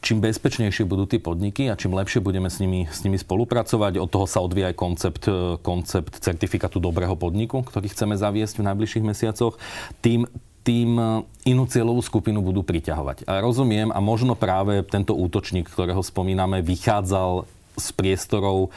čím 0.00 0.24
bezpečnejšie 0.24 0.88
budú 0.88 1.04
tie 1.04 1.20
podniky 1.20 1.68
a 1.68 1.76
čím 1.76 1.92
lepšie 1.92 2.24
budeme 2.24 2.48
s 2.48 2.58
nimi, 2.58 2.88
s 2.88 3.04
nimi 3.04 3.20
spolupracovať, 3.20 4.00
od 4.00 4.08
toho 4.08 4.26
sa 4.26 4.40
odvíja 4.40 4.72
aj 4.72 4.76
koncept, 4.76 5.24
e, 5.28 5.60
koncept 5.60 6.16
certifikátu 6.20 6.80
dobrého 6.80 7.14
podniku, 7.14 7.60
ktorý 7.60 7.92
chceme 7.92 8.16
zaviesť 8.16 8.60
v 8.60 8.66
najbližších 8.72 9.04
mesiacoch, 9.04 9.60
tým, 10.00 10.24
tým 10.64 10.90
e, 10.96 11.04
inú 11.52 11.68
cieľovú 11.68 12.00
skupinu 12.00 12.40
budú 12.40 12.64
priťahovať. 12.64 13.28
A 13.28 13.44
rozumiem, 13.44 13.92
a 13.92 14.00
možno 14.00 14.32
práve 14.32 14.80
tento 14.88 15.12
útočník, 15.12 15.68
ktorého 15.68 16.00
spomíname, 16.00 16.64
vychádzal 16.64 17.44
z 17.76 17.86
priestorov 17.96 18.72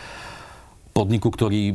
podniku, 0.91 1.31
ktorý 1.33 1.73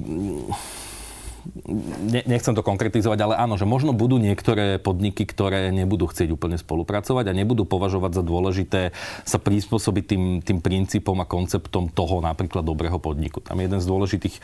ne, 2.08 2.20
nechcem 2.28 2.52
to 2.52 2.62
konkretizovať, 2.62 3.18
ale 3.24 3.34
áno, 3.40 3.56
že 3.56 3.64
možno 3.64 3.96
budú 3.96 4.20
niektoré 4.20 4.76
podniky, 4.76 5.24
ktoré 5.24 5.72
nebudú 5.72 6.08
chcieť 6.08 6.28
úplne 6.32 6.60
spolupracovať 6.60 7.24
a 7.28 7.36
nebudú 7.36 7.64
považovať 7.64 8.20
za 8.20 8.22
dôležité 8.24 8.80
sa 9.24 9.38
prispôsobiť 9.40 10.04
tým, 10.04 10.24
tým 10.44 10.58
princípom 10.60 11.16
a 11.18 11.28
konceptom 11.28 11.88
toho 11.88 12.20
napríklad 12.20 12.64
dobrého 12.64 13.00
podniku. 13.00 13.40
Tam 13.40 13.58
je 13.58 13.66
jeden 13.66 13.80
z 13.80 13.86
dôležitých 13.88 14.36
e, 14.36 14.40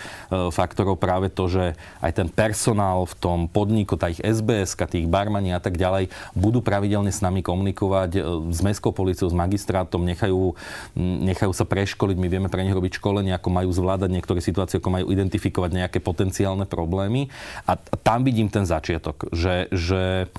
faktorov 0.51 0.97
práve 0.97 1.29
to, 1.29 1.49
že 1.49 1.65
aj 2.01 2.13
ten 2.17 2.29
personál 2.33 3.05
v 3.05 3.15
tom 3.21 3.39
podniku, 3.47 4.01
tá 4.01 4.09
ich 4.09 4.21
SBS, 4.21 4.77
tých 4.85 5.09
barmani 5.09 5.57
a 5.57 5.61
tak 5.61 5.81
ďalej, 5.81 6.13
budú 6.37 6.61
pravidelne 6.61 7.13
s 7.13 7.21
nami 7.21 7.45
komunikovať 7.45 8.11
e, 8.17 8.21
s 8.53 8.61
mestskou 8.65 8.93
policiou, 8.97 9.29
s 9.29 9.37
magistrátom, 9.37 10.05
nechajú, 10.05 10.57
nechajú 10.97 11.53
sa 11.53 11.69
preškoliť, 11.69 12.17
my 12.17 12.29
vieme 12.29 12.49
pre 12.49 12.65
nich 12.65 12.75
robiť 12.75 13.01
školenie, 13.01 13.33
ako 13.37 13.49
majú 13.53 13.71
zvládať 13.73 14.11
niektoré 14.13 14.41
situácie, 14.41 14.79
ako 14.79 14.93
majú 14.93 15.07
identifikovať 15.11 15.71
nejaké 15.73 15.99
potenciálne 16.01 16.65
problémy 16.69 16.94
problémy. 16.95 17.27
A 17.67 17.75
tam 18.07 18.23
vidím 18.23 18.47
ten 18.49 18.63
začiatok, 18.63 19.35
že, 19.35 19.67
že 19.75 20.31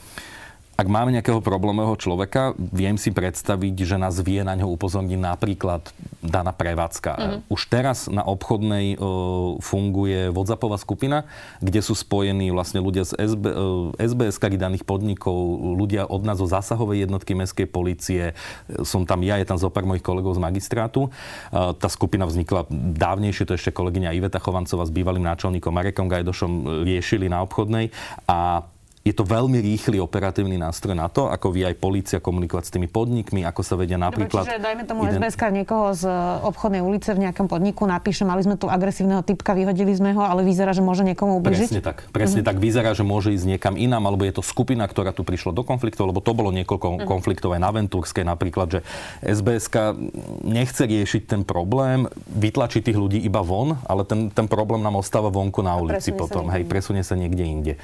ak 0.75 0.87
máme 0.91 1.15
nejakého 1.15 1.39
problémového 1.39 1.95
človeka, 1.95 2.51
viem 2.59 2.99
si 2.99 3.07
predstaviť, 3.07 3.87
že 3.87 3.95
nás 3.95 4.19
vie 4.19 4.43
na 4.43 4.59
ňo 4.59 4.67
upozorniť 4.75 5.15
napríklad 5.15 5.87
daná 6.19 6.51
prevádzka. 6.51 7.11
Uh-huh. 7.15 7.55
Už 7.55 7.71
teraz 7.71 8.11
na 8.11 8.27
obchodnej 8.27 8.99
uh, 8.99 9.55
funguje 9.63 10.35
WhatsAppová 10.35 10.75
skupina, 10.75 11.23
kde 11.63 11.79
sú 11.79 11.95
spojení 11.95 12.51
vlastne 12.51 12.83
ľudia 12.83 13.07
z 13.07 13.15
SB, 13.15 13.43
uh, 13.55 13.95
SBS 13.95 14.35
daných 14.35 14.83
podnikov, 14.83 15.35
ľudia 15.79 16.11
od 16.11 16.27
nás 16.27 16.43
zo 16.43 16.47
zásahovej 16.47 17.07
jednotky 17.07 17.39
mestskej 17.39 17.71
policie, 17.71 18.35
som 18.83 19.07
tam 19.07 19.23
ja, 19.23 19.39
je 19.39 19.47
tam 19.47 19.55
zopár 19.55 19.87
mojich 19.87 20.03
kolegov 20.03 20.35
z 20.35 20.43
magistrátu. 20.43 21.07
Uh, 21.55 21.71
tá 21.71 21.87
skupina 21.87 22.27
vznikla 22.27 22.67
dávnejšie, 22.99 23.47
to 23.47 23.55
ešte 23.55 23.71
kolegyňa 23.71 24.11
Iveta 24.11 24.43
Chovancová 24.43 24.83
s 24.83 24.91
bývalým 24.91 25.23
náčelníkom 25.23 25.71
Marekom 25.71 26.11
Gajdošom 26.11 26.83
riešili 26.83 27.31
na 27.31 27.39
obchodnej 27.47 27.95
a 28.27 28.67
je 29.05 29.13
to 29.13 29.21
veľmi 29.21 29.61
rýchly 29.61 30.01
operatívny 30.01 30.57
nástroj 30.57 30.97
na 30.97 31.05
to, 31.13 31.29
ako 31.29 31.53
vie 31.53 31.69
aj 31.69 31.77
policia 31.77 32.17
komunikovať 32.17 32.63
s 32.65 32.71
tými 32.73 32.89
podnikmi, 32.89 33.45
ako 33.45 33.61
sa 33.61 33.77
vedia 33.77 34.01
napríklad... 34.01 34.49
Čiže 34.49 34.57
dajme 34.57 34.83
tomu 34.89 35.05
ident... 35.05 35.21
SBSK 35.21 35.43
niekoho 35.61 35.93
z 35.93 36.09
obchodnej 36.41 36.81
ulice 36.81 37.13
v 37.13 37.29
nejakom 37.29 37.45
podniku, 37.45 37.85
napíše, 37.85 38.25
mali 38.25 38.41
sme 38.41 38.57
tu 38.57 38.65
agresívneho 38.65 39.21
typka, 39.21 39.53
vyhodili 39.53 39.93
sme 39.93 40.17
ho, 40.17 40.25
ale 40.25 40.41
vyzerá, 40.41 40.73
že 40.73 40.81
môže 40.81 41.05
niekomu 41.05 41.37
ubližiť. 41.37 41.69
Presne 41.69 41.81
tak. 41.85 42.09
Presne 42.09 42.41
mm-hmm. 42.41 42.49
tak. 42.49 42.57
Vyzerá, 42.57 42.89
že 42.97 43.05
môže 43.05 43.29
ísť 43.29 43.45
niekam 43.45 43.77
inám, 43.77 44.09
alebo 44.09 44.25
je 44.25 44.33
to 44.33 44.41
skupina, 44.41 44.89
ktorá 44.89 45.13
tu 45.13 45.21
prišla 45.21 45.53
do 45.53 45.61
konfliktov, 45.61 46.09
lebo 46.09 46.17
to 46.17 46.33
bolo 46.33 46.49
niekoľko 46.49 47.05
mm-hmm. 47.05 47.05
konfliktov 47.05 47.53
aj 47.53 47.61
na 47.61 47.69
Ventúrskej 47.69 48.25
napríklad, 48.25 48.67
že 48.73 48.79
SBSK 49.21 50.01
nechce 50.49 50.81
riešiť 50.81 51.29
ten 51.29 51.41
problém, 51.45 52.09
vytlačiť 52.33 52.89
tých 52.89 52.97
ľudí 52.97 53.21
iba 53.21 53.45
von, 53.45 53.77
ale 53.85 54.01
ten, 54.01 54.33
ten 54.33 54.49
problém 54.49 54.81
nám 54.81 54.97
ostáva 54.97 55.29
vonku 55.29 55.61
na 55.61 55.77
ulici 55.77 56.09
potom. 56.09 56.49
Hej, 56.49 56.65
presunie 56.65 57.05
sa 57.05 57.13
niekde 57.13 57.45
inde. 57.45 57.75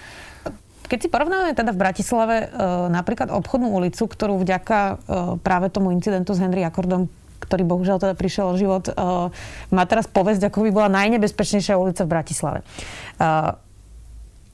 Keď 0.91 0.99
si 0.99 1.07
porovnáme 1.07 1.55
teda 1.55 1.71
v 1.71 1.79
Bratislave 1.79 2.35
e, 2.43 2.47
napríklad 2.91 3.31
obchodnú 3.31 3.71
ulicu, 3.71 4.11
ktorú 4.11 4.43
vďaka 4.43 4.79
e, 4.83 4.93
práve 5.39 5.71
tomu 5.71 5.95
incidentu 5.95 6.35
s 6.35 6.43
Henry 6.43 6.67
Akordom 6.67 7.07
ktorý 7.41 7.65
bohužiaľ 7.65 7.97
teda 7.97 8.15
prišiel 8.15 8.53
o 8.53 8.59
život, 8.59 8.85
e, 8.85 8.93
má 9.73 9.83
teraz 9.89 10.05
povesť, 10.05 10.51
ako 10.51 10.67
by 10.67 10.71
bola 10.71 10.89
najnebezpečnejšia 10.93 11.73
ulica 11.73 12.05
v 12.05 12.11
Bratislave 12.13 12.59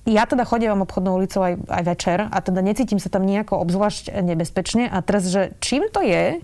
ja 0.07 0.23
teda 0.23 0.47
chodím 0.47 0.79
obchodnou 0.87 1.19
ulicou 1.19 1.43
aj, 1.43 1.59
aj 1.67 1.83
večer 1.83 2.17
a 2.31 2.37
teda 2.39 2.63
necítim 2.63 2.95
sa 2.95 3.11
tam 3.11 3.27
nejako 3.27 3.59
obzvlášť 3.59 4.23
nebezpečne. 4.23 4.87
A 4.87 5.03
teraz, 5.03 5.27
že 5.27 5.51
čím 5.59 5.91
to 5.91 5.99
je, 5.99 6.39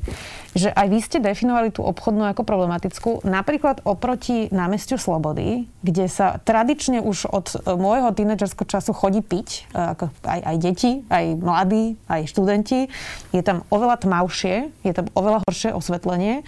že 0.53 0.69
aj 0.69 0.87
vy 0.91 0.99
ste 0.99 1.23
definovali 1.23 1.71
tú 1.71 1.81
obchodnú 1.81 2.27
ako 2.27 2.43
problematickú, 2.43 3.25
napríklad 3.25 3.81
oproti 3.87 4.51
námestiu 4.51 4.99
Slobody, 4.99 5.65
kde 5.81 6.05
sa 6.11 6.43
tradične 6.43 6.99
už 6.99 7.31
od 7.31 7.47
môjho 7.79 8.11
tínedžerského 8.11 8.67
času 8.67 8.91
chodí 8.91 9.23
piť, 9.23 9.71
ako 9.71 10.11
aj, 10.27 10.39
aj 10.43 10.55
deti, 10.59 10.91
aj 11.07 11.25
mladí, 11.39 11.95
aj 12.11 12.29
študenti. 12.29 12.91
Je 13.31 13.41
tam 13.41 13.65
oveľa 13.71 14.03
tmavšie, 14.03 14.69
je 14.83 14.93
tam 14.93 15.07
oveľa 15.15 15.41
horšie 15.47 15.71
osvetlenie, 15.71 16.43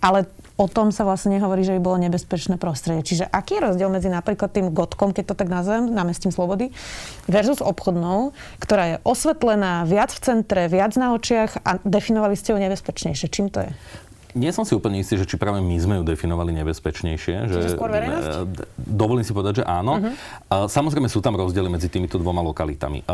ale 0.00 0.30
o 0.56 0.66
tom 0.66 0.88
sa 0.88 1.04
vlastne 1.04 1.36
nehovorí, 1.36 1.62
že 1.62 1.76
by 1.76 1.80
bolo 1.84 2.00
nebezpečné 2.00 2.56
prostredie. 2.56 3.04
Čiže 3.04 3.28
aký 3.28 3.60
je 3.60 3.64
rozdiel 3.68 3.92
medzi 3.92 4.08
napríklad 4.08 4.52
tým 4.52 4.72
gotkom, 4.72 5.12
keď 5.12 5.32
to 5.32 5.34
tak 5.36 5.52
nazvem, 5.52 5.92
námestím 5.92 6.32
Slobody, 6.32 6.72
versus 7.28 7.60
obchodnou, 7.60 8.32
ktorá 8.60 8.96
je 8.96 8.96
osvetlená 9.04 9.84
viac 9.84 10.12
v 10.16 10.20
centre, 10.24 10.68
viac 10.72 10.96
na 10.96 11.12
očiach 11.12 11.60
a 11.60 11.76
definovali 11.84 12.34
ste 12.34 12.56
ju 12.56 12.58
nebezpečnejšie. 12.58 13.28
Čím 13.28 13.52
to 13.52 13.68
je? 13.68 13.72
Nie 14.36 14.52
som 14.52 14.68
si 14.68 14.76
úplne 14.76 15.00
istý, 15.00 15.16
že 15.16 15.24
či 15.24 15.40
práve 15.40 15.64
my 15.64 15.76
sme 15.80 15.96
ju 15.96 16.04
definovali 16.04 16.52
nebezpečnejšie. 16.60 17.48
Čiže 17.48 17.56
že, 17.56 17.72
skôr 17.72 17.88
verejnosť? 17.88 18.28
E, 18.28 18.68
dovolím 18.76 19.24
si 19.24 19.32
povedať, 19.32 19.64
že 19.64 19.64
áno. 19.64 19.96
Uh-huh. 19.96 20.68
Samozrejme 20.68 21.08
sú 21.08 21.24
tam 21.24 21.40
rozdiely 21.40 21.72
medzi 21.72 21.88
týmito 21.88 22.20
dvoma 22.20 22.44
lokalitami. 22.44 23.00
E, 23.00 23.04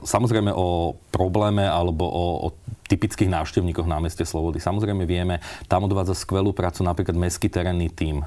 samozrejme 0.00 0.48
o 0.48 0.96
probléme 1.12 1.68
alebo 1.68 2.08
o, 2.08 2.24
o 2.40 2.56
typických 2.92 3.32
návštevníkoch 3.32 3.88
námestie 3.88 4.28
Slobody. 4.28 4.60
Samozrejme 4.60 5.08
vieme, 5.08 5.40
tam 5.64 5.88
odvádza 5.88 6.12
skvelú 6.12 6.52
prácu 6.52 6.84
napríklad 6.84 7.16
mestský 7.16 7.48
terénny 7.48 7.88
tím. 7.88 8.20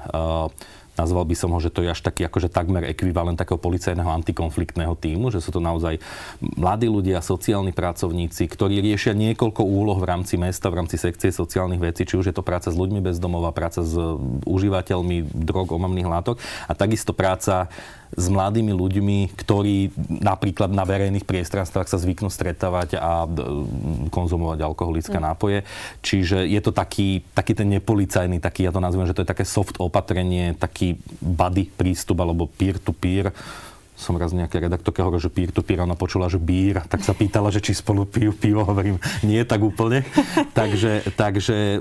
Nazval 0.96 1.28
by 1.28 1.36
som 1.36 1.52
ho, 1.52 1.60
že 1.60 1.68
to 1.68 1.84
je 1.84 1.92
až 1.92 2.00
taký 2.00 2.24
akože 2.24 2.48
takmer 2.48 2.88
ekvivalent 2.88 3.36
takého 3.36 3.60
policajného 3.60 4.08
antikonfliktného 4.16 4.96
týmu, 4.96 5.28
že 5.28 5.44
sú 5.44 5.52
to 5.52 5.60
naozaj 5.60 6.00
mladí 6.40 6.88
ľudia, 6.88 7.20
sociálni 7.20 7.76
pracovníci, 7.76 8.48
ktorí 8.48 8.80
riešia 8.80 9.12
niekoľko 9.12 9.60
úloh 9.60 10.00
v 10.00 10.08
rámci 10.08 10.40
mesta, 10.40 10.72
v 10.72 10.80
rámci 10.80 10.96
sekcie 10.96 11.28
sociálnych 11.28 11.84
vecí, 11.84 12.08
či 12.08 12.16
už 12.16 12.32
je 12.32 12.34
to 12.34 12.40
práca 12.40 12.72
s 12.72 12.80
ľuďmi 12.80 13.04
bez 13.04 13.20
domova, 13.20 13.52
práca 13.52 13.84
s 13.84 13.92
užívateľmi 14.48 15.36
drog, 15.36 15.68
omamných 15.68 16.08
látok 16.08 16.40
a 16.64 16.72
takisto 16.72 17.12
práca 17.12 17.68
s 18.14 18.26
mladými 18.30 18.70
ľuďmi, 18.70 19.34
ktorí 19.34 19.90
napríklad 20.22 20.70
na 20.70 20.86
verejných 20.86 21.26
priestranstvách 21.26 21.90
sa 21.90 21.98
zvyknú 21.98 22.30
stretávať 22.30 23.00
a 23.02 23.26
konzumovať 24.14 24.62
alkoholické 24.62 25.18
mm. 25.18 25.24
nápoje. 25.26 25.58
Čiže 26.06 26.46
je 26.46 26.60
to 26.62 26.70
taký, 26.70 27.26
taký 27.34 27.58
ten 27.58 27.66
nepolicajný, 27.66 28.38
taký, 28.38 28.68
ja 28.68 28.72
to 28.72 28.78
nazvem, 28.78 29.10
že 29.10 29.16
to 29.16 29.26
je 29.26 29.32
také 29.34 29.42
soft 29.42 29.76
opatrenie, 29.82 30.54
taký 30.54 31.02
buddy 31.18 31.66
prístup 31.66 32.22
alebo 32.22 32.46
peer-to-peer 32.46 33.34
som 33.96 34.14
raz 34.20 34.36
nejaké 34.36 34.60
redaktorke 34.60 35.00
hovoril, 35.00 35.24
že 35.24 35.32
peer 35.32 35.48
to 35.48 35.64
peer, 35.64 35.80
ona 35.80 35.96
počula, 35.96 36.28
že 36.28 36.36
bír, 36.36 36.84
tak 36.84 37.00
sa 37.00 37.16
pýtala, 37.16 37.48
že 37.48 37.64
či 37.64 37.72
spolu 37.72 38.04
pijú 38.04 38.36
pivo, 38.36 38.60
hovorím, 38.62 39.00
nie 39.24 39.40
tak 39.48 39.64
úplne. 39.64 40.04
takže, 40.58 41.08
takže 41.16 41.80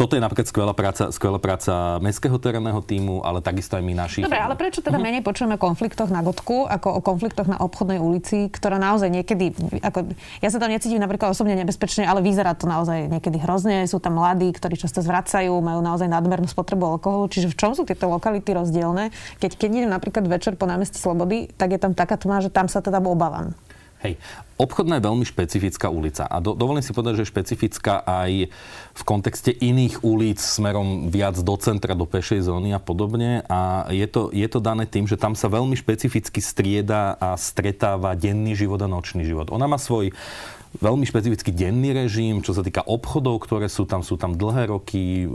toto 0.00 0.16
je 0.16 0.24
napríklad 0.24 0.48
skvelá 0.48 0.72
práca, 0.72 1.12
skvelá 1.12 1.36
práca 1.36 2.00
mestského 2.00 2.40
terénneho 2.40 2.80
týmu, 2.80 3.20
ale 3.20 3.44
takisto 3.44 3.76
aj 3.76 3.84
my 3.84 3.92
našich. 3.92 4.24
Dobre, 4.24 4.40
ale 4.40 4.56
prečo 4.56 4.80
teda 4.80 4.96
uh-huh. 4.96 5.04
menej 5.04 5.22
počujeme 5.22 5.60
o 5.60 5.60
konfliktoch 5.60 6.08
na 6.08 6.24
Gotku, 6.24 6.64
ako 6.64 6.88
o 6.96 7.00
konfliktoch 7.04 7.44
na 7.44 7.60
obchodnej 7.60 8.00
ulici, 8.00 8.48
ktorá 8.48 8.80
naozaj 8.80 9.12
niekedy, 9.12 9.52
ako, 9.84 10.16
ja 10.40 10.48
sa 10.48 10.56
tam 10.56 10.72
necítim 10.72 10.96
napríklad 10.96 11.36
osobne 11.36 11.60
nebezpečne, 11.60 12.08
ale 12.08 12.24
vyzerá 12.24 12.56
to 12.56 12.64
naozaj 12.64 13.12
niekedy 13.12 13.36
hrozne, 13.36 13.84
sú 13.84 14.00
tam 14.00 14.16
mladí, 14.16 14.48
ktorí 14.56 14.80
často 14.80 15.04
zvracajú, 15.04 15.52
majú 15.60 15.84
naozaj 15.84 16.08
nadmernú 16.08 16.48
spotrebu 16.48 16.96
alkoholu, 16.96 17.28
čiže 17.28 17.52
v 17.52 17.58
čom 17.60 17.76
sú 17.76 17.84
tieto 17.84 18.08
lokality 18.08 18.56
rozdielne? 18.56 19.12
Keď, 19.36 19.60
keď 19.60 19.68
idem 19.68 19.90
napríklad 19.92 20.24
večer 20.24 20.56
po 20.56 20.64
námestí 20.64 20.96
Slobody, 20.96 21.49
tak 21.54 21.74
je 21.74 21.80
tam 21.80 21.92
taká 21.94 22.18
tma, 22.20 22.42
že 22.42 22.50
tam 22.52 22.66
sa 22.66 22.82
teda 22.82 23.02
obávam. 23.02 23.54
Hej, 24.00 24.16
obchodná 24.56 24.96
je 24.96 25.04
veľmi 25.04 25.28
špecifická 25.28 25.92
ulica 25.92 26.24
a 26.24 26.40
do, 26.40 26.56
dovolím 26.56 26.80
si 26.80 26.96
povedať, 26.96 27.20
že 27.20 27.24
je 27.28 27.32
špecifická 27.36 28.00
aj 28.00 28.48
v 28.96 29.02
kontexte 29.04 29.52
iných 29.52 30.00
ulic 30.00 30.40
smerom 30.40 31.12
viac 31.12 31.36
do 31.36 31.52
centra, 31.60 31.92
do 31.92 32.08
pešej 32.08 32.48
zóny 32.48 32.72
a 32.72 32.80
podobne 32.80 33.44
a 33.44 33.92
je 33.92 34.08
to, 34.08 34.32
je 34.32 34.48
to 34.48 34.56
dané 34.56 34.88
tým, 34.88 35.04
že 35.04 35.20
tam 35.20 35.36
sa 35.36 35.52
veľmi 35.52 35.76
špecificky 35.76 36.40
strieda 36.40 37.12
a 37.20 37.36
stretáva 37.36 38.16
denný 38.16 38.56
život 38.56 38.80
a 38.80 38.88
nočný 38.88 39.20
život. 39.20 39.52
Ona 39.52 39.68
má 39.68 39.76
svoj 39.76 40.16
veľmi 40.78 41.02
špecifický 41.02 41.50
denný 41.50 41.90
režim, 41.90 42.46
čo 42.46 42.54
sa 42.54 42.62
týka 42.62 42.86
obchodov, 42.86 43.42
ktoré 43.42 43.66
sú 43.66 43.90
tam, 43.90 44.06
sú 44.06 44.14
tam 44.14 44.38
dlhé 44.38 44.70
roky. 44.70 45.26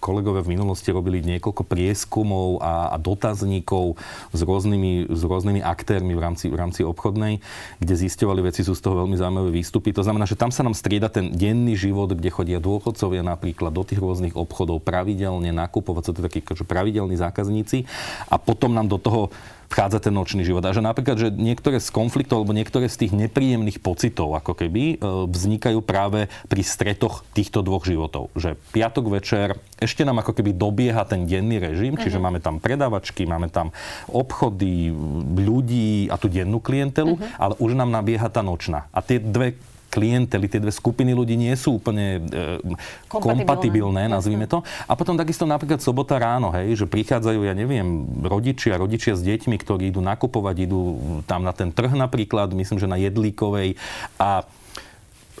Kolegové 0.00 0.40
v 0.40 0.56
minulosti 0.56 0.88
robili 0.88 1.20
niekoľko 1.20 1.60
prieskumov 1.68 2.64
a, 2.64 2.88
a 2.88 2.96
dotazníkov 2.96 4.00
s 4.32 4.40
rôznymi, 4.40 5.12
s 5.12 5.20
rôznymi 5.20 5.60
aktérmi 5.60 6.16
v 6.16 6.20
rámci, 6.24 6.48
v 6.48 6.56
rámci 6.56 6.80
obchodnej, 6.88 7.44
kde 7.84 7.94
zistovali 8.00 8.40
veci, 8.40 8.64
sú 8.64 8.72
z 8.72 8.80
toho 8.80 9.04
veľmi 9.04 9.20
zaujímavé 9.20 9.52
výstupy. 9.52 9.92
To 9.92 10.00
znamená, 10.00 10.24
že 10.24 10.40
tam 10.40 10.48
sa 10.48 10.64
nám 10.64 10.72
strieda 10.72 11.12
ten 11.12 11.36
denný 11.36 11.76
život, 11.76 12.16
kde 12.16 12.32
chodia 12.32 12.56
dôchodcovia 12.56 13.20
napríklad 13.20 13.76
do 13.76 13.84
tých 13.84 14.00
rôznych 14.00 14.32
obchodov 14.32 14.80
pravidelne 14.80 15.52
nakupovať, 15.52 16.02
sú 16.08 16.12
to 16.16 16.24
takí 16.24 16.40
akože 16.40 16.64
pravidelní 16.64 17.20
zákazníci 17.20 17.84
a 18.32 18.40
potom 18.40 18.72
nám 18.72 18.88
do 18.88 18.96
toho 18.96 19.28
vchádza 19.70 19.98
ten 19.98 20.14
nočný 20.14 20.42
život. 20.46 20.62
A 20.64 20.74
že 20.74 20.82
napríklad, 20.82 21.16
že 21.18 21.28
niektoré 21.30 21.82
z 21.82 21.90
konfliktov 21.90 22.42
alebo 22.42 22.56
niektoré 22.56 22.86
z 22.86 23.06
tých 23.06 23.12
nepríjemných 23.14 23.82
pocitov 23.82 24.34
ako 24.34 24.54
keby 24.54 24.82
e, 24.84 24.96
vznikajú 25.30 25.82
práve 25.82 26.30
pri 26.46 26.62
stretoch 26.62 27.26
týchto 27.34 27.62
dvoch 27.62 27.86
životov. 27.86 28.30
Že 28.38 28.58
piatok 28.74 29.04
večer 29.10 29.58
ešte 29.76 30.02
nám 30.06 30.24
ako 30.24 30.32
keby 30.36 30.56
dobieha 30.56 31.04
ten 31.04 31.28
denný 31.28 31.60
režim, 31.60 31.94
čiže 32.00 32.16
uh-huh. 32.16 32.32
máme 32.32 32.40
tam 32.40 32.62
predávačky, 32.62 33.28
máme 33.28 33.52
tam 33.52 33.74
obchody, 34.08 34.90
ľudí 35.36 36.08
a 36.08 36.16
tú 36.16 36.32
dennú 36.32 36.62
klientelu, 36.62 37.18
uh-huh. 37.18 37.36
ale 37.36 37.54
už 37.60 37.76
nám 37.76 37.92
nabieha 37.92 38.26
tá 38.32 38.40
nočná. 38.40 38.88
A 38.94 39.04
tie 39.04 39.20
dve 39.20 39.58
klientely, 39.96 40.52
tie 40.52 40.60
dve 40.60 40.68
skupiny 40.68 41.16
ľudí 41.16 41.40
nie 41.40 41.56
sú 41.56 41.80
úplne 41.80 42.20
e, 42.28 42.60
kompatibilné, 43.08 44.12
nazvime 44.12 44.44
to. 44.44 44.60
A 44.84 44.92
potom 44.92 45.16
takisto 45.16 45.48
napríklad 45.48 45.80
sobota 45.80 46.20
ráno, 46.20 46.52
hej, 46.52 46.84
že 46.84 46.86
prichádzajú, 46.86 47.40
ja 47.48 47.56
neviem, 47.56 48.04
rodičia, 48.20 48.76
rodičia 48.76 49.16
s 49.16 49.24
deťmi, 49.24 49.56
ktorí 49.56 49.88
idú 49.88 50.04
nakupovať, 50.04 50.68
idú 50.68 50.80
tam 51.24 51.48
na 51.48 51.56
ten 51.56 51.72
trh 51.72 51.96
napríklad, 51.96 52.52
myslím, 52.52 52.76
že 52.76 52.84
na 52.84 53.00
Jedlíkovej. 53.00 53.80
A 54.20 54.44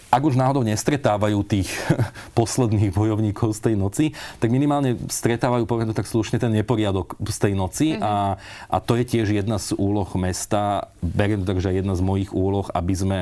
ak 0.06 0.22
už 0.22 0.38
náhodou 0.38 0.64
nestretávajú 0.64 1.44
tých 1.44 1.68
posledných 2.38 2.94
bojovníkov 2.94 3.52
z 3.52 3.60
tej 3.60 3.74
noci, 3.76 4.04
tak 4.40 4.48
minimálne 4.48 4.96
stretávajú, 5.10 5.68
poviem 5.68 5.92
tak 5.92 6.08
slušne, 6.08 6.40
ten 6.40 6.54
neporiadok 6.54 7.18
z 7.20 7.36
tej 7.36 7.52
noci. 7.52 7.86
Mm-hmm. 7.92 8.06
a, 8.06 8.40
a 8.70 8.76
to 8.80 8.96
je 8.96 9.04
tiež 9.04 9.28
jedna 9.34 9.60
z 9.60 9.76
úloh 9.76 10.08
mesta, 10.16 10.88
beriem 11.02 11.42
to 11.42 11.52
tak, 11.52 11.60
že 11.60 11.76
jedna 11.76 11.92
z 11.92 12.02
mojich 12.06 12.30
úloh, 12.32 12.64
aby 12.72 12.94
sme 12.96 13.18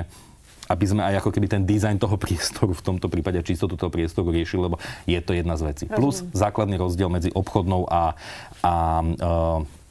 aby 0.68 0.84
sme 0.88 1.02
aj 1.04 1.20
ako 1.20 1.30
keby 1.34 1.46
ten 1.48 1.62
dizajn 1.68 2.00
toho 2.00 2.16
priestoru, 2.16 2.72
v 2.72 2.84
tomto 2.84 3.12
prípade 3.12 3.40
čistotu 3.44 3.76
toho 3.76 3.92
priestoru 3.92 4.32
riešili, 4.32 4.68
lebo 4.70 4.80
je 5.04 5.20
to 5.20 5.36
jedna 5.36 5.60
z 5.60 5.62
vecí. 5.68 5.84
Rozumiem. 5.84 6.00
Plus 6.00 6.16
základný 6.32 6.76
rozdiel 6.80 7.12
medzi 7.12 7.28
obchodnou 7.32 7.84
a, 7.84 8.16
a 8.64 8.72
uh, 9.04 9.82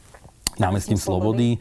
námestím 0.58 0.98
Slobody. 0.98 1.58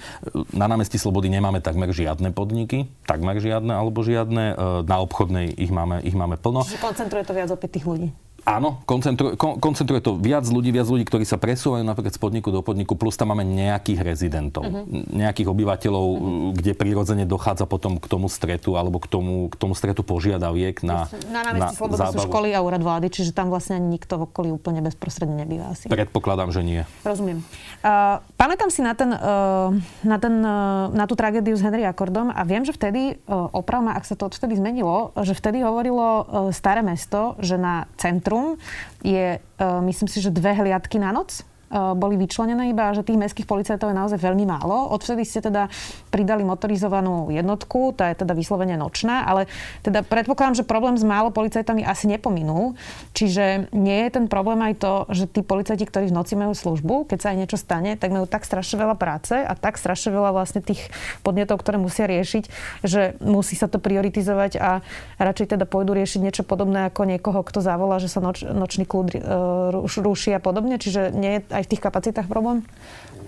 Na 0.52 0.68
námestí 0.68 1.00
Slobody 1.00 1.32
nemáme 1.32 1.64
takmer 1.64 1.92
žiadne 1.92 2.32
podniky, 2.32 2.88
takmer 3.08 3.40
žiadne 3.40 3.72
alebo 3.72 4.04
žiadne. 4.04 4.44
E, 4.52 4.84
na 4.84 4.96
obchodnej 5.00 5.52
ich 5.56 5.72
máme, 5.72 6.04
ich 6.04 6.16
máme 6.16 6.36
plno. 6.36 6.64
Čiže 6.64 6.82
koncentruje 6.82 7.24
to 7.24 7.32
viac 7.32 7.48
opäť 7.52 7.80
tých 7.80 7.86
ľudí. 7.88 8.08
Áno, 8.42 8.82
koncentruje, 8.90 9.38
koncentruje 9.38 10.02
to 10.02 10.18
viac 10.18 10.42
ľudí, 10.50 10.74
viac 10.74 10.90
ľudí, 10.90 11.06
ktorí 11.06 11.22
sa 11.22 11.38
presúvajú 11.38 11.86
napríklad 11.86 12.10
z 12.10 12.18
podniku 12.18 12.50
do 12.50 12.58
podniku, 12.58 12.98
plus 12.98 13.14
tam 13.14 13.30
máme 13.30 13.46
nejakých 13.46 14.02
rezidentov, 14.02 14.66
uh-huh. 14.66 14.82
nejakých 15.14 15.46
obyvateľov, 15.46 16.06
uh-huh. 16.10 16.50
kde 16.58 16.74
prirodzene 16.74 17.22
dochádza 17.22 17.70
potom 17.70 18.02
k 18.02 18.06
tomu 18.10 18.26
stretu 18.26 18.74
alebo 18.74 18.98
k 18.98 19.06
tomu, 19.06 19.46
k 19.46 19.54
tomu 19.54 19.78
stretu 19.78 20.02
požiadaviek 20.02 20.82
na 20.82 21.06
Na 21.30 21.46
námestí 21.46 21.78
Slobody 21.78 22.02
sú 22.10 22.18
školy 22.26 22.50
a 22.50 22.66
úrad 22.66 22.82
vlády, 22.82 23.14
čiže 23.14 23.30
tam 23.30 23.46
vlastne 23.46 23.78
nikto 23.78 24.18
v 24.18 24.26
okolí 24.26 24.50
úplne 24.50 24.82
bezprostredne 24.82 25.46
nebýva 25.46 25.70
asi. 25.70 25.86
Predpokladám, 25.86 26.50
že 26.50 26.66
nie. 26.66 26.82
Rozumiem. 27.06 27.46
Uh, 27.86 28.18
pamätám 28.34 28.74
si 28.74 28.82
na, 28.82 28.98
ten, 28.98 29.14
uh, 29.14 29.70
na, 30.02 30.16
ten, 30.18 30.34
uh, 30.42 30.90
na 30.90 31.06
tú 31.06 31.14
tragédiu 31.14 31.54
s 31.54 31.62
Henry 31.62 31.86
Akordom 31.86 32.34
a 32.34 32.42
viem, 32.42 32.66
že 32.66 32.74
vtedy, 32.74 33.22
uh, 33.30 33.54
opravma, 33.54 33.94
ak 33.94 34.02
sa 34.02 34.18
to 34.18 34.26
odvtedy 34.26 34.58
zmenilo, 34.58 35.14
že 35.22 35.38
vtedy 35.38 35.62
hovorilo 35.62 36.02
uh, 36.02 36.22
staré 36.50 36.82
mesto, 36.82 37.38
že 37.38 37.54
na 37.54 37.86
centru 37.94 38.31
centrum. 38.32 38.56
Je, 39.04 39.38
e, 39.58 39.80
myslím 39.80 40.08
si, 40.08 40.20
že 40.20 40.30
dve 40.30 40.52
hliadky 40.52 40.98
na 40.98 41.12
noc 41.12 41.44
boli 41.72 42.20
vyčlenené 42.20 42.68
iba, 42.68 42.92
že 42.92 43.00
tých 43.00 43.16
mestských 43.16 43.48
policajtov 43.48 43.88
je 43.88 43.96
naozaj 43.96 44.20
veľmi 44.20 44.44
málo. 44.44 44.92
Odvtedy 44.92 45.24
ste 45.24 45.40
teda 45.40 45.72
pridali 46.12 46.44
motorizovanú 46.44 47.32
jednotku, 47.32 47.96
tá 47.96 48.12
je 48.12 48.20
teda 48.22 48.36
vyslovene 48.36 48.76
nočná, 48.76 49.24
ale 49.24 49.48
teda 49.80 50.04
predpokladám, 50.04 50.60
že 50.60 50.68
problém 50.68 51.00
s 51.00 51.04
málo 51.06 51.32
policajtami 51.32 51.80
asi 51.82 52.06
nepominul. 52.12 52.76
Čiže 53.16 53.72
nie 53.72 54.04
je 54.04 54.10
ten 54.12 54.28
problém 54.28 54.60
aj 54.60 54.74
to, 54.76 54.92
že 55.08 55.24
tí 55.32 55.40
policajti, 55.40 55.88
ktorí 55.88 56.12
v 56.12 56.16
noci 56.16 56.36
majú 56.36 56.52
službu, 56.52 57.08
keď 57.08 57.18
sa 57.18 57.28
aj 57.32 57.38
niečo 57.40 57.56
stane, 57.56 57.96
tak 57.96 58.12
majú 58.12 58.28
tak 58.28 58.44
strašne 58.44 58.76
veľa 58.76 58.96
práce 59.00 59.32
a 59.32 59.52
tak 59.56 59.80
strašne 59.80 60.12
veľa 60.12 60.36
vlastne 60.36 60.60
tých 60.60 60.92
podnetov, 61.24 61.64
ktoré 61.64 61.80
musia 61.80 62.04
riešiť, 62.04 62.44
že 62.84 63.16
musí 63.24 63.56
sa 63.56 63.72
to 63.72 63.80
prioritizovať 63.80 64.60
a 64.60 64.84
radšej 65.16 65.56
teda 65.56 65.64
pôjdu 65.64 65.96
riešiť 65.96 66.20
niečo 66.20 66.42
podobné 66.44 66.92
ako 66.92 67.08
niekoho, 67.08 67.40
kto 67.40 67.64
zavolá, 67.64 67.96
že 67.96 68.12
sa 68.12 68.20
noč, 68.20 68.44
nočný 68.44 68.84
kľud 68.84 69.08
uh, 69.16 70.02
ruší 70.02 70.36
a 70.36 70.40
podobne. 70.42 70.76
Čiže 70.76 71.14
nie 71.14 71.38
je 71.38 71.40
aj 71.54 71.61
aj 71.62 71.70
v 71.70 71.72
tých 71.78 71.84
kapacitách 71.86 72.26
problém? 72.26 72.66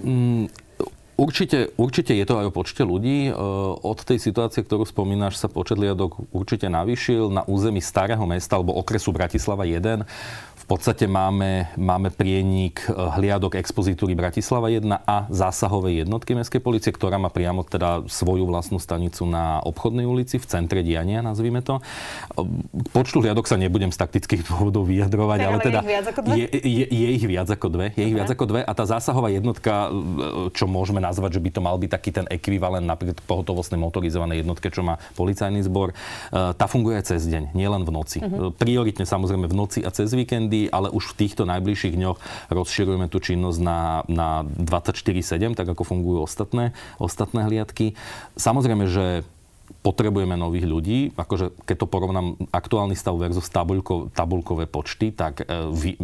Mm, 0.02 0.50
Určite, 1.14 1.70
určite 1.78 2.10
je 2.10 2.26
to 2.26 2.42
aj 2.42 2.50
o 2.50 2.52
počte 2.54 2.82
ľudí. 2.82 3.30
E, 3.30 3.32
od 3.80 3.98
tej 4.02 4.18
situácie, 4.18 4.66
ktorú 4.66 4.82
spomínaš, 4.82 5.38
sa 5.38 5.46
počet 5.46 5.78
liadok 5.78 6.26
určite 6.34 6.66
navýšil. 6.66 7.30
Na 7.30 7.46
území 7.46 7.78
starého 7.78 8.22
mesta 8.26 8.58
alebo 8.58 8.74
okresu 8.74 9.14
Bratislava 9.14 9.62
1 9.62 10.02
v 10.64 10.66
podstate 10.72 11.04
máme, 11.04 11.68
máme 11.76 12.08
prienik 12.08 12.88
eh, 12.88 12.96
hliadok 12.96 13.60
expozitúry 13.60 14.16
Bratislava 14.16 14.72
1 14.72 14.88
a 15.04 15.28
zásahovej 15.28 16.08
jednotky 16.08 16.32
Mestskej 16.32 16.64
policie, 16.64 16.88
ktorá 16.88 17.20
má 17.20 17.28
priamo 17.28 17.60
teda 17.68 18.08
svoju 18.08 18.48
vlastnú 18.48 18.80
stanicu 18.80 19.28
na 19.28 19.60
obchodnej 19.60 20.08
ulici 20.08 20.40
v 20.40 20.48
centre 20.48 20.80
diania, 20.80 21.20
nazvime 21.20 21.60
to. 21.60 21.84
K 22.72 22.88
počtu 22.96 23.20
hliadok 23.20 23.44
sa 23.44 23.60
nebudem 23.60 23.92
z 23.92 24.00
taktických 24.00 24.42
dôvodov 24.48 24.88
vyjadrovať, 24.88 25.38
ale, 25.44 25.52
ale 25.52 25.58
teda 25.60 25.80
je, 26.32 26.46
je, 26.48 26.84
je 26.88 27.08
ich 27.12 27.24
viac 27.28 27.52
ako 27.52 27.68
dve. 27.68 27.92
Je 27.92 28.08
ich 28.08 28.16
viac 28.16 28.32
ako 28.32 28.44
dve 28.48 28.60
a 28.64 28.72
tá 28.72 28.88
zásahová 28.88 29.28
jednotka, 29.28 29.92
čo 30.56 30.64
môžeme 30.64 31.03
nazvať, 31.04 31.36
že 31.36 31.44
by 31.44 31.50
to 31.52 31.60
mal 31.60 31.76
byť 31.76 31.90
taký 31.92 32.10
ten 32.16 32.26
ekvivalent 32.32 32.88
napríklad 32.88 33.20
pohotovostnej 33.28 33.76
motorizovanej 33.76 34.40
jednotke, 34.40 34.72
čo 34.72 34.80
má 34.80 34.96
policajný 35.20 35.60
zbor, 35.60 35.92
eh, 35.92 36.56
tá 36.56 36.64
funguje 36.64 36.96
aj 36.96 37.12
cez 37.12 37.28
deň, 37.28 37.52
nielen 37.52 37.84
v 37.84 37.90
noci. 37.92 38.18
Uh-huh. 38.24 38.48
Prioritne 38.56 39.04
samozrejme 39.04 39.44
v 39.44 39.54
noci 39.54 39.80
a 39.84 39.92
cez 39.92 40.08
víkendy 40.16 40.72
ale 40.72 40.88
už 40.88 41.12
v 41.12 41.26
týchto 41.26 41.44
najbližších 41.44 41.94
dňoch 42.00 42.18
rozširujeme 42.50 43.06
tú 43.12 43.20
činnosť 43.20 43.58
na, 43.60 44.02
na 44.08 44.28
24-7, 44.46 45.52
tak 45.52 45.66
ako 45.68 45.82
fungujú 45.84 46.24
ostatné, 46.24 46.72
ostatné 46.96 47.44
hliadky. 47.44 47.98
Samozrejme, 48.38 48.88
že 48.88 49.26
potrebujeme 49.80 50.36
nových 50.36 50.66
ľudí. 50.68 50.98
Akože, 51.16 51.52
keď 51.64 51.76
to 51.84 51.86
porovnám 51.88 52.36
aktuálny 52.52 52.96
stav 52.96 53.16
versus 53.16 53.48
tabulko, 53.48 54.12
tabulkové 54.12 54.68
počty, 54.68 55.12
tak 55.12 55.44
uh, 55.44 55.68
vy, 55.72 55.96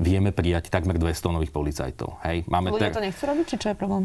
vieme 0.00 0.32
prijať 0.32 0.72
takmer 0.72 0.96
200 0.96 1.36
nových 1.36 1.52
policajtov. 1.52 2.20
Hej? 2.24 2.48
Máme 2.48 2.72
Ľudia 2.72 2.92
ter... 2.92 3.00
to 3.00 3.04
nechcú 3.04 3.24
robiť, 3.28 3.46
či 3.48 3.56
čo 3.60 3.68
je 3.72 3.76
problém? 3.76 4.04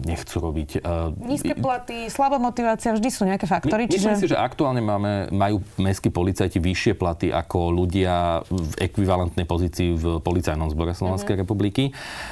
nechcú 0.00 0.36
robiť. 0.40 0.80
Nízke 1.20 1.52
platy, 1.56 2.08
slabá 2.08 2.40
motivácia, 2.40 2.96
vždy 2.96 3.08
sú 3.12 3.28
nejaké 3.28 3.44
faktory. 3.44 3.84
My, 3.88 3.92
čiže... 3.92 4.08
Myslím 4.08 4.24
si, 4.24 4.32
že 4.32 4.38
aktuálne 4.40 4.80
máme, 4.80 5.28
majú 5.32 5.60
mestskí 5.76 6.08
policajti 6.08 6.58
vyššie 6.60 6.92
platy 6.96 7.28
ako 7.28 7.72
ľudia 7.72 8.44
v 8.48 8.72
ekvivalentnej 8.80 9.44
pozícii 9.44 9.96
v 9.96 10.04
policajnom 10.24 10.72
zbore 10.72 10.96
Slovenskej 10.96 11.36
mm-hmm. 11.36 11.44
republiky. 11.44 11.84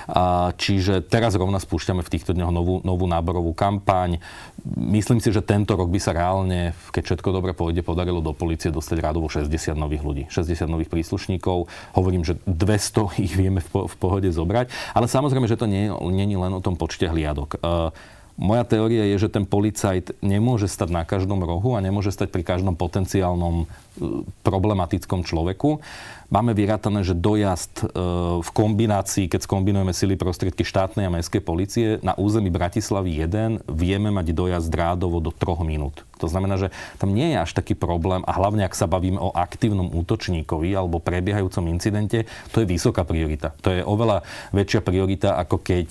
A, 0.08 0.52
čiže 0.56 1.04
teraz 1.04 1.36
rovna 1.36 1.60
spúšťame 1.60 2.00
v 2.00 2.12
týchto 2.12 2.32
dňoch 2.32 2.52
novú, 2.52 2.74
novú 2.84 3.04
náborovú 3.04 3.52
kampaň. 3.52 4.20
Myslím 4.76 5.20
si, 5.20 5.32
že 5.32 5.44
tento 5.44 5.76
rok 5.76 5.88
by 5.88 6.00
sa 6.00 6.16
reálne, 6.16 6.76
keď 6.92 7.12
všetko 7.12 7.28
dobre 7.32 7.52
pôjde, 7.52 7.84
podarilo 7.84 8.24
do 8.24 8.32
policie 8.32 8.72
dostať 8.72 8.96
rádovo 9.00 9.28
60 9.28 9.48
nových 9.76 10.02
ľudí, 10.04 10.24
60 10.32 10.68
nových 10.68 10.92
príslušníkov. 10.92 11.68
Hovorím, 11.96 12.24
že 12.24 12.40
200 12.44 13.20
ich 13.24 13.32
vieme 13.36 13.60
v, 13.60 13.68
po, 13.68 13.80
v 13.88 13.94
pohode 13.96 14.28
zobrať, 14.28 14.72
ale 14.96 15.06
samozrejme, 15.08 15.48
že 15.48 15.56
to 15.56 15.68
nie, 15.68 15.88
nie 16.12 16.28
je 16.28 16.40
len 16.40 16.49
o 16.56 16.64
tom 16.64 16.74
počte 16.74 17.06
hliadok. 17.06 17.60
Uh, 17.60 17.94
moja 18.40 18.64
teória 18.64 19.04
je, 19.12 19.20
že 19.20 19.28
ten 19.28 19.44
policajt 19.44 20.16
nemôže 20.24 20.64
stať 20.64 20.88
na 20.88 21.04
každom 21.04 21.44
rohu 21.44 21.76
a 21.76 21.84
nemôže 21.84 22.08
stať 22.08 22.32
pri 22.32 22.40
každom 22.40 22.72
potenciálnom 22.72 23.68
problematickom 24.42 25.22
človeku. 25.22 25.80
Máme 26.30 26.54
vyrátané, 26.54 27.02
že 27.02 27.18
dojazd 27.18 27.82
e, 27.82 27.84
v 28.38 28.50
kombinácii, 28.54 29.26
keď 29.26 29.50
skombinujeme 29.50 29.90
sily 29.90 30.14
prostriedky 30.14 30.62
štátnej 30.62 31.10
a 31.10 31.14
mestskej 31.14 31.42
policie, 31.42 31.98
na 32.06 32.14
území 32.14 32.54
Bratislavy 32.54 33.18
1 33.26 33.66
vieme 33.66 34.14
mať 34.14 34.30
dojazd 34.30 34.70
rádovo 34.70 35.18
do 35.18 35.34
3 35.34 35.66
minút. 35.66 36.06
To 36.22 36.30
znamená, 36.30 36.54
že 36.54 36.68
tam 37.02 37.16
nie 37.16 37.34
je 37.34 37.42
až 37.42 37.50
taký 37.56 37.74
problém 37.74 38.22
a 38.28 38.32
hlavne 38.36 38.62
ak 38.62 38.78
sa 38.78 38.86
bavíme 38.86 39.18
o 39.18 39.34
aktívnom 39.34 39.90
útočníkovi 39.90 40.70
alebo 40.70 41.02
prebiehajúcom 41.02 41.66
incidente, 41.66 42.30
to 42.54 42.62
je 42.62 42.66
vysoká 42.68 43.02
priorita. 43.02 43.56
To 43.66 43.74
je 43.74 43.82
oveľa 43.82 44.22
väčšia 44.54 44.86
priorita, 44.86 45.34
ako 45.34 45.58
keď 45.58 45.88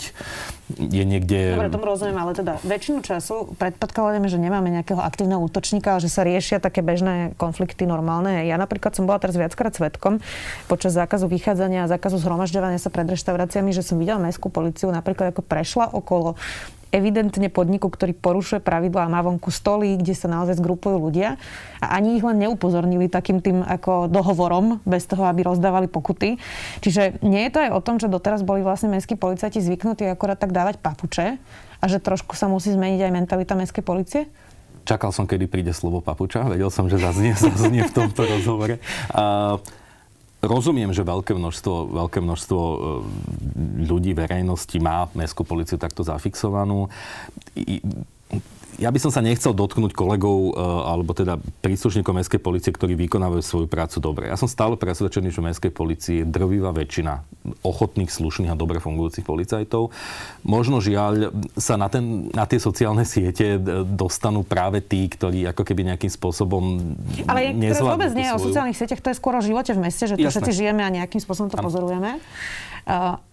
je 0.78 1.04
niekde... 1.04 1.58
Dobre, 1.58 1.74
tomu 1.74 1.90
rozumiem, 1.90 2.16
ale 2.22 2.38
teda 2.38 2.62
väčšinu 2.62 3.02
času 3.02 3.58
predpokladáme, 3.58 4.30
že 4.30 4.38
nemáme 4.38 4.70
nejakého 4.70 5.02
aktívneho 5.02 5.42
útočníka, 5.42 5.98
ale 5.98 6.06
že 6.06 6.14
sa 6.14 6.22
riešia 6.22 6.62
také 6.62 6.86
bežné 6.86 7.34
konflikty 7.42 7.90
normálne. 8.00 8.48
Ja 8.48 8.56
napríklad 8.56 8.96
som 8.96 9.04
bola 9.04 9.20
teraz 9.20 9.36
viackrát 9.36 9.76
svetkom 9.76 10.24
počas 10.72 10.96
zákazu 10.96 11.28
vychádzania 11.28 11.84
a 11.84 11.92
zákazu 11.92 12.16
zhromažďovania 12.24 12.80
sa 12.80 12.88
pred 12.88 13.12
reštauráciami, 13.12 13.76
že 13.76 13.84
som 13.84 14.00
videla 14.00 14.24
mestskú 14.24 14.48
policiu 14.48 14.88
napríklad 14.88 15.36
ako 15.36 15.44
prešla 15.44 15.92
okolo 15.92 16.40
evidentne 16.90 17.54
podniku, 17.54 17.86
ktorý 17.86 18.18
porušuje 18.18 18.66
pravidlá 18.66 19.06
a 19.06 19.14
má 19.14 19.22
vonku 19.22 19.54
stoly, 19.54 19.94
kde 20.02 20.18
sa 20.18 20.26
naozaj 20.26 20.58
zgrupujú 20.58 20.98
ľudia 20.98 21.38
a 21.78 21.86
ani 22.02 22.18
ich 22.18 22.26
len 22.26 22.42
neupozornili 22.42 23.06
takým 23.06 23.46
tým 23.46 23.62
ako 23.62 24.10
dohovorom, 24.10 24.82
bez 24.90 25.06
toho, 25.06 25.30
aby 25.30 25.46
rozdávali 25.46 25.86
pokuty. 25.86 26.42
Čiže 26.82 27.22
nie 27.22 27.46
je 27.46 27.52
to 27.54 27.60
aj 27.62 27.72
o 27.78 27.84
tom, 27.86 28.02
že 28.02 28.10
doteraz 28.10 28.42
boli 28.42 28.66
vlastne 28.66 28.90
mestskí 28.90 29.14
policajti 29.14 29.62
zvyknutí 29.62 30.10
akorát 30.10 30.42
tak 30.42 30.50
dávať 30.50 30.82
papuče 30.82 31.38
a 31.78 31.86
že 31.86 32.02
trošku 32.02 32.34
sa 32.34 32.50
musí 32.50 32.74
zmeniť 32.74 33.06
aj 33.06 33.12
mentalita 33.14 33.54
mestskej 33.54 33.86
policie? 33.86 34.26
Čakal 34.88 35.12
som, 35.16 35.26
kedy 35.28 35.48
príde 35.50 35.74
slovo 35.76 36.00
papuča. 36.04 36.48
Vedel 36.48 36.70
som, 36.70 36.88
že 36.88 37.00
zaznie, 37.00 37.36
zaznie 37.40 37.88
v 37.88 37.94
tomto 37.94 38.22
rozhovore. 38.28 38.78
A 39.14 39.58
Rozumiem, 40.40 40.96
že 40.96 41.04
veľké 41.04 41.36
množstvo, 41.36 42.00
veľké 42.00 42.24
množstvo 42.24 42.60
e, 42.64 42.78
ľudí, 43.84 44.16
verejnosti 44.16 44.80
má 44.80 45.12
mestskú 45.12 45.44
policiu 45.44 45.76
takto 45.76 46.00
zafixovanú. 46.00 46.88
Ja 48.80 48.90
by 48.90 49.00
som 49.00 49.12
sa 49.12 49.20
nechcel 49.20 49.52
dotknúť 49.52 49.92
kolegov, 49.92 50.56
e, 50.56 50.64
alebo 50.88 51.12
teda 51.12 51.36
príslušníkov 51.60 52.16
mestskej 52.16 52.40
policie, 52.40 52.72
ktorí 52.72 52.96
vykonávajú 52.96 53.44
svoju 53.44 53.68
prácu 53.68 54.00
dobre. 54.00 54.32
Ja 54.32 54.40
som 54.40 54.48
stále 54.48 54.80
presvedčený, 54.80 55.36
že 55.36 55.44
v 55.44 55.48
mestskej 55.52 55.74
policie 55.76 56.14
je 56.24 56.26
drvivá 56.26 56.72
väčšina 56.72 57.28
ochotných, 57.60 58.08
slušných 58.08 58.50
a 58.50 58.56
dobre 58.56 58.80
fungujúcich 58.80 59.28
policajtov. 59.28 59.92
Možno 60.48 60.80
žiaľ 60.80 61.36
sa 61.60 61.76
na, 61.76 61.92
ten, 61.92 62.32
na 62.32 62.48
tie 62.48 62.58
sociálne 62.58 63.04
siete 63.04 63.60
dostanú 63.84 64.48
práve 64.48 64.80
tí, 64.80 65.12
ktorí 65.12 65.44
ako 65.52 65.68
keby 65.68 65.94
nejakým 65.94 66.12
spôsobom 66.12 66.96
Ale 67.28 67.52
to 67.52 67.84
vôbec 67.84 68.16
nie 68.16 68.32
svoju... 68.32 68.40
o 68.40 68.46
sociálnych 68.48 68.78
sieťach, 68.80 69.04
to 69.04 69.12
je 69.12 69.18
skôr 69.20 69.36
o 69.36 69.44
živote 69.44 69.76
v 69.76 69.80
meste, 69.84 70.08
že 70.08 70.16
tu 70.16 70.24
všetci 70.24 70.56
žijeme 70.56 70.82
a 70.82 70.90
nejakým 70.90 71.20
spôsobom 71.20 71.52
to 71.52 71.60
ano. 71.60 71.68
pozorujeme. 71.68 72.12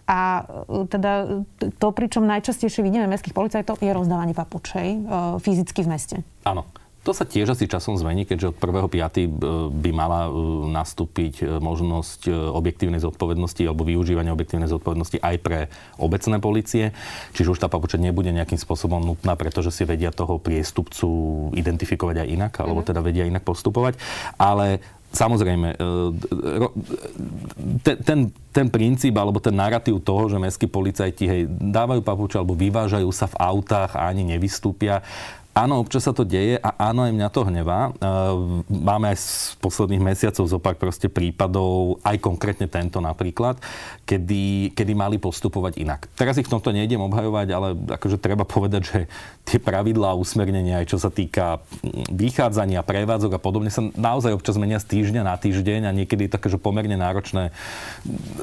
A 0.07 0.47
teda 0.87 1.43
to, 1.77 1.87
pričom 1.91 2.23
najčastejšie 2.23 2.79
vidíme 2.79 3.11
mestských 3.11 3.35
policajtov, 3.35 3.83
je 3.83 3.91
rozdávanie 3.91 4.31
papučej 4.31 5.03
fyzicky 5.43 5.83
v 5.83 5.89
meste. 5.91 6.15
Áno. 6.47 6.63
To 7.07 7.15
sa 7.15 7.23
tiež 7.23 7.55
asi 7.55 7.71
časom 7.71 7.95
zmení, 7.95 8.27
keďže 8.27 8.51
od 8.51 8.57
1.5. 8.59 8.91
E, 8.91 9.27
by 9.71 9.91
mala 9.95 10.27
e, 10.27 10.31
nastúpiť 10.75 11.33
e, 11.39 11.43
možnosť 11.63 12.27
objektívnej 12.51 12.99
zodpovednosti 12.99 13.63
alebo 13.63 13.87
využívania 13.87 14.35
objektívnej 14.35 14.67
zodpovednosti 14.67 15.23
aj 15.23 15.35
pre 15.39 15.71
obecné 15.95 16.35
policie. 16.43 16.85
Čiže 17.31 17.55
už 17.55 17.63
tá 17.63 17.71
papuča 17.71 17.95
nebude 17.95 18.35
nejakým 18.35 18.59
spôsobom 18.59 18.99
nutná, 18.99 19.39
pretože 19.39 19.71
si 19.71 19.87
vedia 19.87 20.11
toho 20.11 20.35
priestupcu 20.35 21.07
identifikovať 21.55 22.27
aj 22.27 22.27
inak, 22.27 22.53
alebo 22.59 22.83
mhm. 22.83 22.87
teda 22.91 22.99
vedia 22.99 23.23
inak 23.23 23.47
postupovať. 23.47 23.95
Ale 24.35 24.83
Samozrejme, 25.07 25.79
ten, 27.81 28.19
ten 28.51 28.67
princíp 28.67 29.15
alebo 29.15 29.39
ten 29.39 29.55
narratív 29.55 30.03
toho, 30.03 30.27
že 30.27 30.37
mestskí 30.37 30.67
policajti 30.67 31.23
hej, 31.25 31.41
dávajú 31.47 32.03
papuče 32.03 32.37
alebo 32.37 32.53
vyvážajú 32.53 33.09
sa 33.15 33.25
v 33.31 33.39
autách 33.39 33.95
a 33.95 34.11
ani 34.11 34.27
nevystúpia, 34.27 35.01
Áno, 35.57 35.81
občas 35.81 36.05
sa 36.05 36.13
to 36.13 36.21
deje 36.21 36.61
a 36.61 36.69
áno, 36.93 37.01
aj 37.01 37.17
mňa 37.17 37.29
to 37.33 37.41
hnevá. 37.49 37.89
Máme 38.69 39.09
aj 39.09 39.17
z 39.17 39.27
posledných 39.57 40.05
mesiacov 40.05 40.45
zopak 40.45 40.77
proste 40.77 41.09
prípadov, 41.09 41.97
aj 42.05 42.21
konkrétne 42.21 42.69
tento 42.69 43.01
napríklad, 43.01 43.57
kedy, 44.05 44.77
kedy 44.77 44.93
mali 44.93 45.17
postupovať 45.17 45.81
inak. 45.81 46.13
Teraz 46.13 46.37
ich 46.37 46.45
v 46.45 46.53
tomto 46.53 46.69
nejdem 46.69 47.01
obhajovať, 47.01 47.47
ale 47.57 47.73
akože 47.73 48.21
treba 48.21 48.45
povedať, 48.45 48.81
že 48.85 48.99
tie 49.49 49.57
pravidlá 49.57 50.13
usmernenia, 50.13 50.85
aj 50.85 50.93
čo 50.93 51.01
sa 51.01 51.09
týka 51.09 51.65
vychádzania, 52.13 52.85
prevádzok 52.85 53.33
a 53.33 53.41
podobne, 53.41 53.73
sa 53.73 53.81
naozaj 53.97 54.37
občas 54.37 54.61
menia 54.61 54.77
z 54.77 54.93
týždňa 54.93 55.25
na 55.25 55.41
týždeň 55.41 55.89
a 55.89 55.95
niekedy 55.95 56.29
je 56.29 56.37
také, 56.37 56.53
pomerne 56.61 57.01
náročné 57.01 57.49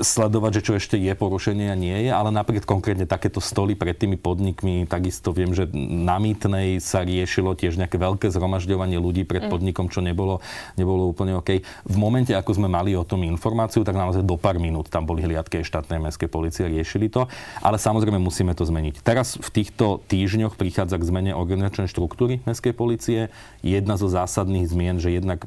sledovať, 0.03 0.59
že 0.59 0.65
čo 0.67 0.73
ešte 0.75 0.97
je 0.99 1.15
porušenie 1.15 1.71
a 1.71 1.79
nie 1.79 2.09
je, 2.09 2.11
ale 2.11 2.35
napríklad 2.35 2.67
konkrétne 2.67 3.07
takéto 3.07 3.39
stoly 3.39 3.79
pred 3.79 3.95
tými 3.95 4.19
podnikmi, 4.19 4.91
takisto 4.91 5.31
viem, 5.31 5.55
že 5.55 5.71
na 5.79 6.19
Mýtnej 6.19 6.83
sa 6.83 7.04
riešilo 7.05 7.55
tiež 7.55 7.77
nejaké 7.79 8.01
veľké 8.01 8.27
zhromažďovanie 8.33 8.99
ľudí 8.99 9.23
pred 9.29 9.47
mm. 9.47 9.51
podnikom, 9.53 9.87
čo 9.93 10.01
nebolo, 10.01 10.41
nebolo 10.75 11.13
úplne 11.13 11.39
OK. 11.39 11.61
V 11.85 11.97
momente, 12.01 12.33
ako 12.33 12.57
sme 12.57 12.69
mali 12.69 12.97
o 12.97 13.05
tom 13.05 13.23
informáciu, 13.23 13.85
tak 13.85 13.95
naozaj 13.95 14.25
do 14.25 14.41
pár 14.41 14.57
minút 14.59 14.89
tam 14.89 15.05
boli 15.05 15.23
hliadky 15.23 15.61
štátnej 15.63 16.01
mestskej 16.01 16.29
policie, 16.33 16.65
riešili 16.67 17.13
to. 17.13 17.29
Ale 17.61 17.77
samozrejme 17.77 18.17
musíme 18.19 18.57
to 18.57 18.65
zmeniť. 18.65 19.05
Teraz 19.05 19.37
v 19.37 19.49
týchto 19.53 20.01
týždňoch 20.09 20.57
prichádza 20.57 20.97
k 20.99 21.09
zmene 21.09 21.33
organizačnej 21.37 21.87
štruktúry 21.87 22.41
mestskej 22.49 22.75
policie. 22.75 23.21
Jedna 23.61 24.01
zo 24.01 24.09
zásadných 24.09 24.69
zmien, 24.69 24.97
že 24.99 25.13
jednak 25.13 25.45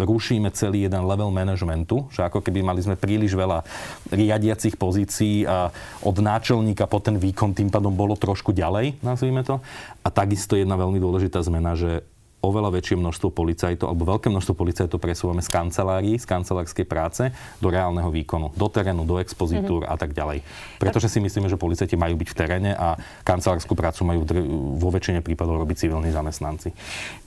rušíme 0.00 0.48
celý 0.52 0.88
jeden 0.88 1.04
level 1.04 1.28
managementu, 1.28 2.08
že 2.12 2.24
ako 2.24 2.40
keby 2.40 2.64
mali 2.64 2.80
sme 2.80 2.96
príliš 2.96 3.36
veľa 3.36 3.64
riadiacich 4.12 4.80
pozícií 4.80 5.44
a 5.44 5.68
od 6.04 6.16
náčelníka 6.18 6.88
po 6.88 7.00
ten 7.00 7.16
výkon 7.20 7.52
tým 7.52 7.68
pádom 7.68 7.92
bolo 7.92 8.14
trošku 8.14 8.54
ďalej, 8.54 9.00
nazvime 9.04 9.42
to. 9.44 9.60
A 10.04 10.08
takisto 10.12 10.54
jedna 10.54 10.76
veľmi 10.76 11.00
dôležitá 11.00 11.40
zmena, 11.40 11.72
že 11.72 12.04
oveľa 12.44 12.76
väčšie 12.76 13.00
množstvo 13.00 13.32
policajtov, 13.32 13.88
alebo 13.88 14.04
veľké 14.04 14.28
množstvo 14.28 14.52
policajtov 14.52 15.00
presúvame 15.00 15.40
z 15.40 15.48
kancelárií, 15.48 16.20
z 16.20 16.28
kancelárskej 16.28 16.84
práce 16.84 17.32
do 17.56 17.72
reálneho 17.72 18.12
výkonu, 18.12 18.52
do 18.52 18.68
terénu, 18.68 19.08
do 19.08 19.16
expozitúr 19.16 19.88
mm-hmm. 19.88 19.94
a 19.94 19.96
tak 19.96 20.12
ďalej. 20.12 20.44
Pretože 20.76 21.08
si 21.08 21.24
myslíme, 21.24 21.48
že 21.48 21.56
policajti 21.56 21.96
majú 21.96 22.20
byť 22.20 22.28
v 22.28 22.36
teréne 22.36 22.70
a 22.76 23.00
kancelárskú 23.24 23.72
prácu 23.72 24.04
majú 24.04 24.28
vo 24.76 24.92
väčšine 24.92 25.24
prípadov 25.24 25.56
robiť 25.64 25.88
civilní 25.88 26.12
zamestnanci. 26.12 26.76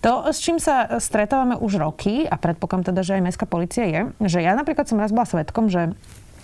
To, 0.06 0.30
s 0.30 0.38
čím 0.38 0.62
sa 0.62 1.02
stretávame 1.02 1.58
už 1.58 1.82
roky, 1.82 2.30
a 2.30 2.38
predpokladám 2.38 2.94
teda, 2.94 3.02
že 3.02 3.18
aj 3.18 3.26
mestská 3.26 3.50
policia 3.50 3.90
je, 3.90 4.02
že 4.22 4.46
ja 4.46 4.54
napríklad 4.54 4.86
som 4.86 5.02
raz 5.02 5.10
bola 5.10 5.26
svetkom, 5.26 5.74
že 5.74 5.98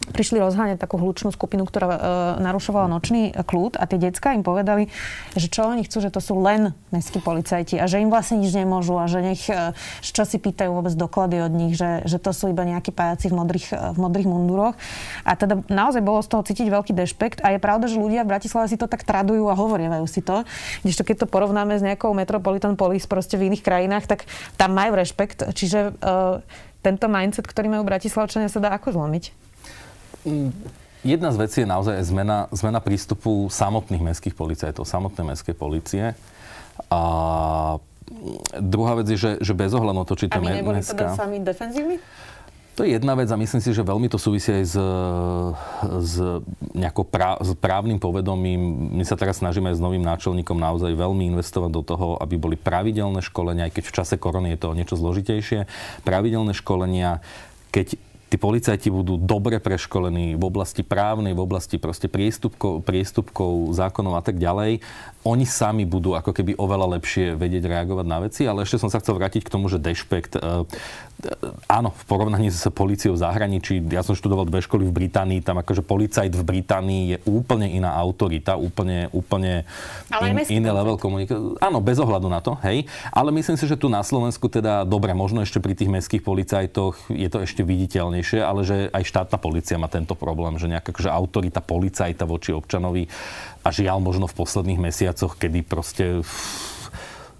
prišli 0.10 0.42
rozháňať 0.42 0.82
takú 0.82 1.00
hlučnú 1.00 1.32
skupinu, 1.32 1.64
ktorá 1.64 1.88
e, 1.88 2.00
narušovala 2.44 2.92
nočný 2.92 3.32
kľud 3.32 3.80
a 3.80 3.88
tie 3.88 4.02
decka 4.02 4.36
im 4.36 4.44
povedali, 4.44 4.92
že 5.38 5.48
čo 5.48 5.70
oni 5.70 5.88
chcú, 5.88 6.04
že 6.04 6.12
to 6.12 6.20
sú 6.20 6.36
len 6.42 6.76
mestskí 6.92 7.24
policajti 7.24 7.80
a 7.80 7.88
že 7.88 8.04
im 8.04 8.12
vlastne 8.12 8.44
nič 8.44 8.52
nemôžu 8.52 9.00
a 9.00 9.08
že 9.08 9.24
nech, 9.24 9.48
e, 9.48 9.72
čo 10.04 10.28
si 10.28 10.42
pýtajú 10.42 10.76
vôbec 10.76 10.94
doklady 10.98 11.40
od 11.40 11.54
nich, 11.56 11.74
že, 11.80 12.04
že 12.04 12.20
to 12.20 12.36
sú 12.36 12.52
iba 12.52 12.68
nejakí 12.68 12.92
pajaci 12.92 13.32
v 13.32 13.36
modrých, 13.38 13.68
e, 13.72 13.78
v 13.96 13.98
modrých 14.02 14.28
mundúroch. 14.28 14.76
A 15.24 15.40
teda 15.40 15.64
naozaj 15.72 16.04
bolo 16.04 16.20
z 16.20 16.30
toho 16.34 16.44
cítiť 16.44 16.68
veľký 16.68 16.92
dešpekt 16.92 17.40
a 17.46 17.56
je 17.56 17.60
pravda, 17.64 17.88
že 17.88 18.02
ľudia 18.02 18.28
v 18.28 18.36
Bratislave 18.36 18.68
si 18.68 18.76
to 18.76 18.92
tak 18.92 19.08
tradujú 19.08 19.48
a 19.48 19.56
hovorievajú 19.56 20.06
si 20.10 20.20
to. 20.20 20.44
Kdežto 20.84 21.04
keď 21.08 21.16
to 21.24 21.28
porovnáme 21.30 21.78
s 21.78 21.86
nejakou 21.86 22.12
Metropolitan 22.12 22.76
Police 22.76 23.06
proste 23.06 23.38
v 23.38 23.54
iných 23.54 23.64
krajinách, 23.64 24.06
tak 24.10 24.26
tam 24.58 24.74
majú 24.74 24.98
rešpekt. 24.98 25.54
Čiže 25.54 25.94
uh, 26.00 26.42
tento 26.84 27.08
mindset, 27.08 27.48
ktorý 27.48 27.72
majú 27.72 27.84
Bratislavčania, 27.88 28.52
sa 28.52 28.60
dá 28.60 28.76
ako 28.76 28.96
zlomiť? 28.96 29.44
Jedna 31.04 31.30
z 31.36 31.38
vecí 31.38 31.58
je 31.64 31.68
naozaj 31.68 32.00
zmena, 32.08 32.48
zmena 32.56 32.80
prístupu 32.80 33.52
samotných 33.52 34.00
mestských 34.00 34.36
policajtov, 34.40 34.88
samotnej 34.88 35.36
mestskej 35.36 35.56
policie. 35.56 36.16
A 36.88 37.02
druhá 38.56 38.96
vec 38.96 39.12
je, 39.12 39.18
že, 39.20 39.32
že 39.44 39.54
bez 39.54 39.76
ohľadu 39.76 40.08
to, 40.08 40.16
či 40.16 40.26
to 40.32 40.40
je 40.40 40.64
neboli 40.64 40.80
teda 40.80 41.12
sami 41.14 41.44
defenzívni? 41.44 42.00
To 42.74 42.82
je 42.82 42.98
jedna 42.98 43.14
vec 43.14 43.30
a 43.30 43.38
myslím 43.38 43.62
si, 43.62 43.70
že 43.70 43.86
veľmi 43.86 44.10
to 44.10 44.18
súvisí 44.18 44.50
aj 44.50 44.66
s, 44.66 44.78
s 46.10 46.14
nejakou 46.74 47.06
prá, 47.06 47.38
s 47.38 47.54
právnym 47.54 48.02
povedomím. 48.02 48.90
My 48.98 49.06
sa 49.06 49.14
teraz 49.14 49.46
snažíme 49.46 49.70
aj 49.70 49.78
s 49.78 49.84
novým 49.84 50.02
náčelníkom 50.02 50.58
naozaj 50.58 50.90
veľmi 50.98 51.30
investovať 51.38 51.70
do 51.70 51.86
toho, 51.86 52.08
aby 52.18 52.34
boli 52.34 52.58
pravidelné 52.58 53.22
školenia, 53.22 53.70
aj 53.70 53.78
keď 53.78 53.84
v 53.86 53.96
čase 54.02 54.16
korony 54.18 54.58
je 54.58 54.60
to 54.66 54.74
niečo 54.74 54.98
zložitejšie. 54.98 55.70
Pravidelné 56.02 56.58
školenia, 56.58 57.22
keď 57.70 57.94
tí 58.34 58.42
policajti 58.42 58.90
budú 58.90 59.22
dobre 59.22 59.62
preškolení 59.62 60.34
v 60.34 60.42
oblasti 60.42 60.82
právnej, 60.82 61.38
v 61.38 61.46
oblasti 61.46 61.78
proste 61.78 62.10
priestupkov, 62.10 62.82
priestupkov 62.82 63.70
zákonov 63.78 64.18
a 64.18 64.26
tak 64.26 64.42
ďalej, 64.42 64.82
oni 65.24 65.48
sami 65.48 65.88
budú 65.88 66.16
ako 66.16 66.36
keby 66.36 66.60
oveľa 66.60 67.00
lepšie 67.00 67.36
vedieť 67.40 67.68
reagovať 67.68 68.06
na 68.08 68.18
veci, 68.24 68.44
ale 68.44 68.68
ešte 68.68 68.80
som 68.80 68.92
sa 68.92 69.00
chcel 69.00 69.16
vrátiť 69.16 69.48
k 69.48 69.54
tomu, 69.54 69.72
že 69.72 69.80
dešpekt, 69.80 70.36
e, 70.36 70.68
áno, 71.68 71.96
v 71.96 72.04
porovnaní 72.08 72.52
s 72.52 72.68
policiou 72.72 73.16
v 73.16 73.24
zahraničí, 73.24 73.80
ja 73.92 74.04
som 74.04 74.16
študoval 74.16 74.48
dve 74.48 74.60
školy 74.60 74.84
v 74.88 75.06
Británii, 75.06 75.40
tam 75.40 75.60
akože 75.64 75.84
policajt 75.84 76.34
v 76.36 76.44
Británii 76.44 77.04
je 77.16 77.18
úplne 77.28 77.68
iná 77.72 77.96
autorita, 77.96 78.60
úplne, 78.60 79.08
úplne 79.16 79.64
in, 80.12 80.64
iný 80.64 80.70
level 80.72 81.00
komunikácie. 81.00 81.60
Áno, 81.64 81.80
bez 81.80 82.00
ohľadu 82.00 82.28
na 82.28 82.44
to, 82.44 82.60
hej. 82.66 82.88
Ale 83.12 83.32
myslím 83.32 83.56
si, 83.56 83.64
že 83.68 83.80
tu 83.80 83.88
na 83.88 84.04
Slovensku 84.04 84.52
teda, 84.52 84.84
dobre, 84.84 85.16
možno 85.16 85.40
ešte 85.44 85.64
pri 85.64 85.78
tých 85.78 85.92
mestských 85.92 86.24
policajtoch 86.24 87.12
je 87.12 87.30
to 87.32 87.44
ešte 87.44 87.64
viditeľnejšie, 87.64 88.40
ale 88.44 88.68
že 88.68 88.76
aj 88.92 89.04
štátna 89.08 89.38
policia 89.40 89.80
má 89.80 89.88
tento 89.88 90.16
problém, 90.18 90.60
že 90.60 90.68
nejaká 90.68 90.92
akože 90.92 91.10
autorita 91.10 91.64
policajta 91.64 92.28
voči 92.28 92.52
občanovi 92.52 93.08
a 93.64 93.72
žiaľ 93.72 94.04
možno 94.04 94.28
v 94.28 94.36
posledných 94.36 94.80
mesiacoch, 94.80 95.13
kedy 95.38 95.62
proste 95.64 96.22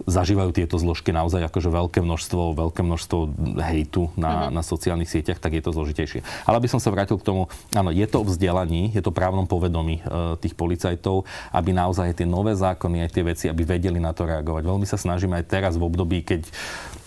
zažívajú 0.06 0.52
tieto 0.52 0.76
zložky 0.76 1.16
naozaj 1.16 1.48
akože 1.48 1.70
veľké 1.72 2.00
množstvo, 2.04 2.56
veľké 2.56 2.82
množstvo 2.84 3.20
hejtu 3.60 4.12
na, 4.20 4.48
uh-huh. 4.48 4.54
na 4.54 4.62
sociálnych 4.62 5.10
sieťach, 5.10 5.40
tak 5.40 5.56
je 5.56 5.64
to 5.64 5.72
zložitejšie. 5.72 6.22
Ale 6.44 6.60
aby 6.60 6.70
som 6.70 6.80
sa 6.80 6.92
vrátil 6.92 7.16
k 7.20 7.26
tomu, 7.26 7.48
áno, 7.72 7.90
je 7.90 8.06
to 8.06 8.22
o 8.22 8.28
vzdelaní, 8.28 8.92
je 8.92 9.02
to 9.02 9.16
právnom 9.16 9.48
povedomí 9.48 10.00
e, 10.00 10.38
tých 10.40 10.54
policajtov, 10.54 11.24
aby 11.56 11.72
naozaj 11.72 12.20
tie 12.20 12.28
nové 12.28 12.54
zákony, 12.54 13.08
aj 13.08 13.12
tie 13.12 13.24
veci, 13.24 13.46
aby 13.48 13.64
vedeli 13.64 13.98
na 13.98 14.12
to 14.12 14.28
reagovať. 14.28 14.64
Veľmi 14.68 14.88
sa 14.88 15.00
snažíme 15.00 15.40
aj 15.40 15.50
teraz 15.50 15.74
v 15.80 15.88
období, 15.88 16.22
keď 16.24 16.48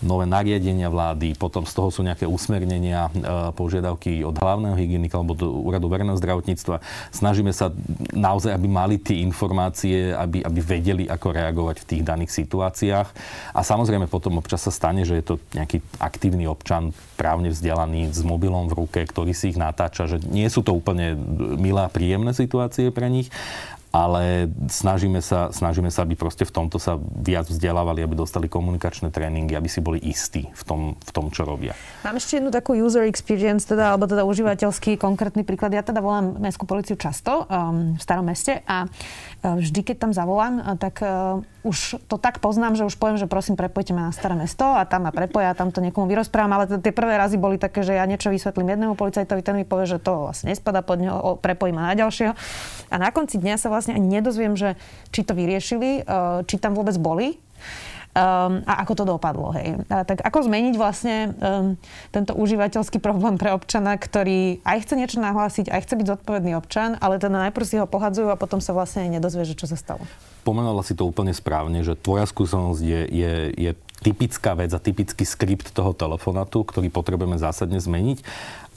nové 0.01 0.29
nariadenia 0.29 0.93
vlády, 0.93 1.33
potom 1.37 1.65
z 1.65 1.73
toho 1.73 1.89
sú 1.89 2.01
nejaké 2.05 2.25
usmernenia, 2.29 3.09
e, 3.13 3.51
požiadavky 3.53 4.21
od 4.25 4.37
hlavného 4.37 4.77
hygienika 4.77 5.17
alebo 5.17 5.33
do 5.33 5.49
úradu 5.49 5.89
verejného 5.89 6.17
zdravotníctva. 6.17 6.81
Snažíme 7.09 7.53
sa 7.53 7.73
naozaj, 8.13 8.53
aby 8.53 8.67
mali 8.69 8.95
tie 9.01 9.21
informácie, 9.25 10.13
aby, 10.13 10.41
aby 10.45 10.59
vedeli, 10.61 11.03
ako 11.09 11.33
reagovať 11.33 11.75
v 11.81 11.87
tých 11.89 12.03
daných 12.05 12.31
situáciách 12.33 12.86
veciach. 12.87 13.11
A 13.51 13.61
samozrejme 13.61 14.07
potom 14.07 14.39
občas 14.39 14.63
sa 14.63 14.71
stane, 14.71 15.03
že 15.03 15.19
je 15.19 15.25
to 15.25 15.35
nejaký 15.51 15.83
aktívny 15.99 16.47
občan, 16.47 16.95
právne 17.19 17.51
vzdelaný, 17.51 18.15
s 18.15 18.23
mobilom 18.23 18.71
v 18.71 18.87
ruke, 18.87 19.03
ktorý 19.03 19.35
si 19.35 19.51
ich 19.51 19.59
natáča, 19.59 20.07
že 20.07 20.23
nie 20.23 20.47
sú 20.47 20.63
to 20.63 20.71
úplne 20.71 21.19
milé 21.59 21.83
a 21.83 21.91
príjemné 21.91 22.31
situácie 22.31 22.93
pre 22.95 23.11
nich. 23.11 23.27
Ale 23.97 24.45
snažíme 24.69 25.25
sa, 25.25 25.49
snažíme 25.49 25.89
sa, 25.89 26.05
aby 26.05 26.13
proste 26.13 26.45
v 26.45 26.53
tomto 26.53 26.77
sa 26.77 27.01
viac 27.01 27.49
vzdelávali, 27.49 28.05
aby 28.05 28.13
dostali 28.13 28.45
komunikačné 28.45 29.09
tréningy, 29.09 29.57
aby 29.57 29.65
si 29.65 29.81
boli 29.81 29.97
istí 29.97 30.45
v 30.53 30.63
tom, 30.63 30.81
v 31.01 31.11
tom 31.11 31.33
čo 31.33 31.49
robia. 31.49 31.73
Mám 32.05 32.21
ešte 32.21 32.37
jednu 32.37 32.53
takú 32.53 32.77
user 32.77 33.09
experience, 33.09 33.65
teda, 33.65 33.97
alebo 33.97 34.05
teda 34.05 34.21
užívateľský 34.29 35.01
konkrétny 35.01 35.41
príklad. 35.41 35.73
Ja 35.73 35.81
teda 35.81 36.05
volám 36.05 36.37
mestskú 36.37 36.69
policiu 36.69 36.93
často 36.93 37.49
um, 37.49 37.97
v 37.97 38.01
starom 38.01 38.29
meste 38.29 38.61
a 38.69 38.85
uh, 38.85 39.57
vždy, 39.57 39.81
keď 39.81 39.95
tam 40.07 40.11
zavolám, 40.13 40.61
uh, 40.61 40.77
tak 40.77 41.01
uh, 41.01 41.41
už 41.67 41.99
to 42.07 42.15
tak 42.15 42.39
poznám, 42.39 42.79
že 42.79 42.87
už 42.87 42.95
poviem, 42.95 43.19
že 43.19 43.27
prosím, 43.27 43.59
prepojte 43.59 43.91
ma 43.91 44.09
na 44.09 44.13
staré 44.15 44.39
mesto 44.39 44.63
a 44.63 44.87
tam 44.87 45.07
ma 45.07 45.11
prepoja, 45.11 45.51
tam 45.51 45.75
to 45.75 45.83
niekomu 45.83 46.07
vyrozprávam, 46.07 46.55
ale 46.55 46.69
tie 46.79 46.95
prvé 46.95 47.19
razy 47.19 47.35
boli 47.35 47.59
také, 47.59 47.83
že 47.83 47.95
ja 47.95 48.07
niečo 48.07 48.31
vysvetlím 48.31 48.71
jednému 48.71 48.95
policajtovi, 48.95 49.41
ten 49.43 49.55
mi 49.59 49.65
povie, 49.67 49.87
že 49.87 49.99
to 49.99 50.31
vlastne 50.31 50.51
nespada 50.51 50.79
pod 50.79 51.03
neho, 51.03 51.35
prepojím 51.43 51.75
ma 51.75 51.91
na 51.91 51.95
ďalšieho. 51.99 52.33
A 52.87 52.95
na 52.95 53.11
konci 53.11 53.35
dňa 53.35 53.59
sa 53.59 53.67
vlastne 53.67 53.86
ani 53.93 54.19
nedozviem, 54.19 54.57
že 54.57 54.75
či 55.13 55.23
to 55.23 55.37
vyriešili, 55.37 56.03
či 56.47 56.55
tam 56.57 56.75
vôbec 56.75 56.97
boli, 56.97 57.37
um, 58.17 58.65
a 58.65 58.81
ako 58.83 58.93
to 58.97 59.03
dopadlo. 59.05 59.53
Hej. 59.53 59.85
A 59.87 60.01
tak 60.03 60.25
ako 60.25 60.49
zmeniť 60.49 60.75
vlastne 60.75 61.15
um, 61.37 61.77
tento 62.09 62.33
užívateľský 62.33 62.97
problém 62.97 63.37
pre 63.37 63.53
občana, 63.53 63.93
ktorý 63.95 64.59
aj 64.65 64.77
chce 64.83 64.93
niečo 64.97 65.17
nahlásiť, 65.21 65.69
aj 65.69 65.81
chce 65.85 65.93
byť 66.01 66.07
zodpovedný 66.17 66.57
občan, 66.57 66.97
ale 66.97 67.21
teda 67.21 67.49
najprv 67.49 67.65
si 67.65 67.77
ho 67.77 67.85
pohadzujú 67.85 68.33
a 68.33 68.39
potom 68.39 68.57
sa 68.57 68.73
vlastne 68.73 69.05
nedozvie, 69.07 69.45
že 69.45 69.57
čo 69.57 69.69
sa 69.69 69.77
stalo. 69.77 70.01
Pomenovala 70.41 70.81
si 70.81 70.95
to 70.95 71.03
úplne 71.03 71.35
správne, 71.35 71.83
že 71.83 71.99
tvoja 71.99 72.23
skúsenosť 72.23 72.81
je, 72.81 73.01
je, 73.11 73.33
je 73.51 73.71
typická 74.01 74.53
vec 74.53 74.71
a 74.73 74.79
typický 74.79 75.25
skript 75.25 75.73
toho 75.73 75.91
telefonátu, 75.93 76.63
ktorý 76.63 76.89
potrebujeme 76.93 77.37
zásadne 77.41 77.81
zmeniť. 77.81 78.21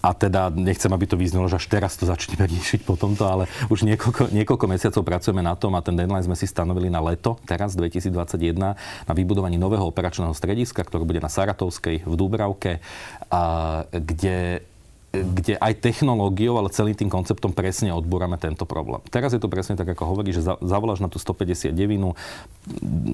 A 0.01 0.17
teda 0.17 0.49
nechcem, 0.49 0.89
aby 0.89 1.05
to 1.05 1.21
vyznelo, 1.21 1.45
že 1.45 1.61
až 1.61 1.69
teraz 1.69 1.93
to 2.01 2.09
začneme 2.09 2.49
riešiť 2.57 2.89
po 2.89 2.97
tomto, 2.97 3.25
ale 3.29 3.45
už 3.69 3.85
niekoľko, 3.85 4.33
niekoľko 4.33 4.67
mesiacov 4.67 5.05
pracujeme 5.05 5.45
na 5.45 5.53
tom 5.61 5.77
a 5.77 5.85
ten 5.85 5.93
deadline 5.93 6.25
sme 6.25 6.37
si 6.37 6.49
stanovili 6.49 6.89
na 6.89 7.05
leto, 7.05 7.37
teraz 7.45 7.77
2021, 7.77 8.57
na 8.57 9.13
vybudovaní 9.13 9.61
nového 9.61 9.85
operačného 9.85 10.33
strediska, 10.33 10.81
ktoré 10.89 11.05
bude 11.05 11.21
na 11.21 11.29
Saratovskej 11.29 12.09
v 12.09 12.15
Dúbravke, 12.17 12.81
a, 13.29 13.85
kde 13.93 14.65
kde 15.11 15.59
aj 15.59 15.83
technológiou, 15.83 16.55
ale 16.55 16.71
celým 16.71 16.95
tým 16.95 17.11
konceptom 17.11 17.51
presne 17.51 17.91
odbúrame 17.91 18.39
tento 18.39 18.63
problém. 18.63 19.03
Teraz 19.11 19.35
je 19.35 19.43
to 19.43 19.51
presne 19.51 19.75
tak, 19.75 19.91
ako 19.91 20.07
hovorí, 20.07 20.31
že 20.31 20.47
zavoláš 20.63 21.03
na 21.03 21.11
tú 21.11 21.19
159, 21.19 22.15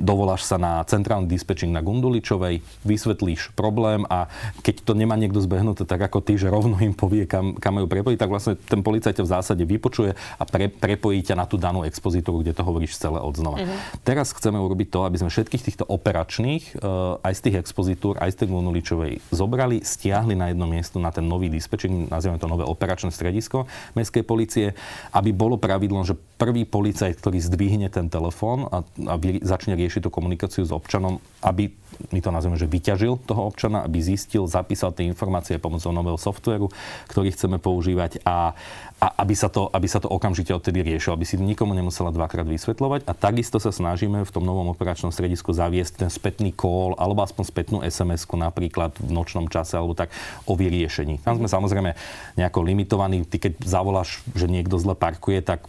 dovoláš 0.04 0.44
sa 0.44 0.60
na 0.60 0.84
centrálny 0.84 1.24
dispečing 1.24 1.72
na 1.72 1.80
Gunduličovej, 1.80 2.60
vysvetlíš 2.84 3.56
problém 3.56 4.04
a 4.12 4.28
keď 4.60 4.84
to 4.84 4.92
nemá 4.92 5.16
niekto 5.16 5.40
zbehnuté 5.40 5.88
tak 5.88 6.04
ako 6.04 6.20
ty, 6.20 6.36
že 6.36 6.52
rovno 6.52 6.76
im 6.84 6.92
povie, 6.92 7.24
kam, 7.24 7.56
kam 7.56 7.80
majú 7.80 7.88
prepojiť, 7.88 8.18
tak 8.20 8.28
vlastne 8.28 8.60
ten 8.60 8.84
policajt 8.84 9.24
v 9.24 9.32
zásade 9.32 9.64
vypočuje 9.64 10.12
a 10.12 10.42
pre, 10.44 10.68
prepojí 10.68 11.24
ťa 11.24 11.40
na 11.40 11.48
tú 11.48 11.56
danú 11.56 11.80
expozitúru, 11.80 12.44
kde 12.44 12.52
to 12.52 12.60
hovoríš 12.60 13.00
celé 13.00 13.24
od 13.24 13.32
znova. 13.32 13.64
Uh-huh. 13.64 13.78
Teraz 14.04 14.36
chceme 14.36 14.60
urobiť 14.60 14.92
to, 14.92 15.08
aby 15.08 15.16
sme 15.16 15.32
všetkých 15.32 15.64
týchto 15.64 15.84
operačných, 15.88 16.76
eh, 16.76 17.24
aj 17.24 17.32
z 17.32 17.40
tých 17.48 17.56
expozitúr, 17.64 18.20
aj 18.20 18.36
z 18.36 18.44
tej 18.44 18.48
Gunduličovej 18.52 19.12
zobrali, 19.32 19.80
stiahli 19.80 20.36
na 20.36 20.52
jedno 20.52 20.68
miesto 20.68 21.00
na 21.00 21.08
ten 21.08 21.24
nový 21.24 21.48
dispečing 21.48 21.85
či 21.86 22.10
nazývame 22.10 22.42
to 22.42 22.50
nové 22.50 22.66
operačné 22.66 23.14
stredisko 23.14 23.70
mestskej 23.94 24.26
policie, 24.26 24.66
aby 25.14 25.30
bolo 25.30 25.56
pravidlom, 25.56 26.02
že 26.02 26.18
prvý 26.18 26.66
policajt, 26.66 27.16
ktorý 27.22 27.38
zdvihne 27.38 27.88
ten 27.88 28.10
telefón 28.10 28.66
a, 28.66 28.82
a 28.82 29.14
začne 29.46 29.78
riešiť 29.78 30.04
tú 30.04 30.10
komunikáciu 30.10 30.66
s 30.66 30.74
občanom, 30.74 31.22
aby 31.40 31.70
my 32.12 32.20
to 32.20 32.30
nazveme, 32.30 32.56
že 32.60 32.68
vyťažil 32.68 33.22
toho 33.24 33.48
občana, 33.48 33.82
aby 33.82 33.98
zistil, 33.98 34.44
zapísal 34.46 34.92
tie 34.92 35.08
informácie 35.08 35.56
pomocou 35.56 35.90
nového 35.90 36.20
softveru, 36.20 36.70
ktorý 37.10 37.32
chceme 37.32 37.56
používať 37.58 38.22
a, 38.22 38.54
a 39.02 39.06
aby, 39.24 39.34
sa 39.34 39.50
to, 39.50 39.68
aby 39.72 39.88
sa 39.88 40.00
to 40.00 40.08
okamžite 40.08 40.54
odtedy 40.54 40.80
riešilo, 40.80 41.16
aby 41.16 41.26
si 41.28 41.36
nikomu 41.36 41.76
nemusela 41.76 42.14
dvakrát 42.14 42.46
vysvetľovať. 42.46 43.08
A 43.08 43.12
takisto 43.12 43.60
sa 43.60 43.74
snažíme 43.74 44.22
v 44.22 44.30
tom 44.32 44.44
novom 44.44 44.72
operačnom 44.72 45.10
stredisku 45.10 45.52
zaviesť 45.52 46.06
ten 46.06 46.10
spätný 46.12 46.52
call 46.52 46.96
alebo 46.96 47.24
aspoň 47.24 47.44
spätnú 47.48 47.78
SMS-ku 47.82 48.38
napríklad 48.38 48.96
v 49.00 49.10
nočnom 49.10 49.48
čase 49.50 49.76
alebo 49.76 49.96
tak 49.96 50.12
o 50.44 50.54
vyriešení. 50.54 51.24
Tam 51.24 51.36
sme 51.40 51.48
samozrejme 51.48 51.96
nejako 52.40 52.60
limitovaní. 52.62 53.24
Ty 53.26 53.36
keď 53.40 53.52
zavoláš, 53.64 54.20
že 54.36 54.46
niekto 54.48 54.76
zle 54.78 54.94
parkuje, 54.96 55.40
tak 55.44 55.64